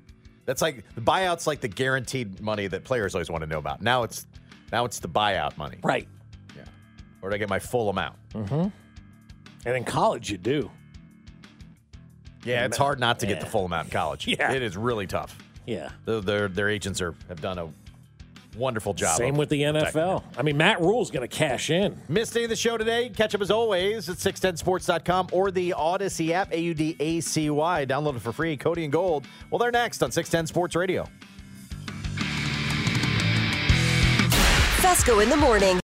[0.46, 3.82] That's like the buyout's like the guaranteed money that players always want to know about.
[3.82, 4.26] Now it's
[4.72, 5.78] now it's the buyout money.
[5.84, 6.08] Right.
[6.56, 6.64] Yeah.
[7.22, 8.16] Or do I get my full amount?
[8.34, 8.68] Mm-hmm.
[9.66, 10.72] And in college, you do.
[12.44, 14.28] Yeah, it's hard not to get the full amount in college.
[14.36, 14.52] Yeah.
[14.52, 15.38] It is really tough.
[15.66, 15.90] Yeah.
[16.06, 17.70] Their their, their agents are have done a
[18.58, 19.18] wonderful job.
[19.18, 20.24] Same with the NFL.
[20.38, 22.00] I mean, Matt Rhule's going to cash in.
[22.10, 23.10] Missed any of the show today?
[23.10, 27.50] Catch up as always at 610sports.com or the Audacy app, A U D A C
[27.50, 27.86] Y.
[27.86, 28.58] Download it for free.
[28.58, 29.26] Cody and Gold.
[29.50, 31.08] Well, they're next on 610 Sports Radio.
[34.82, 35.80] Fescoe in the morning.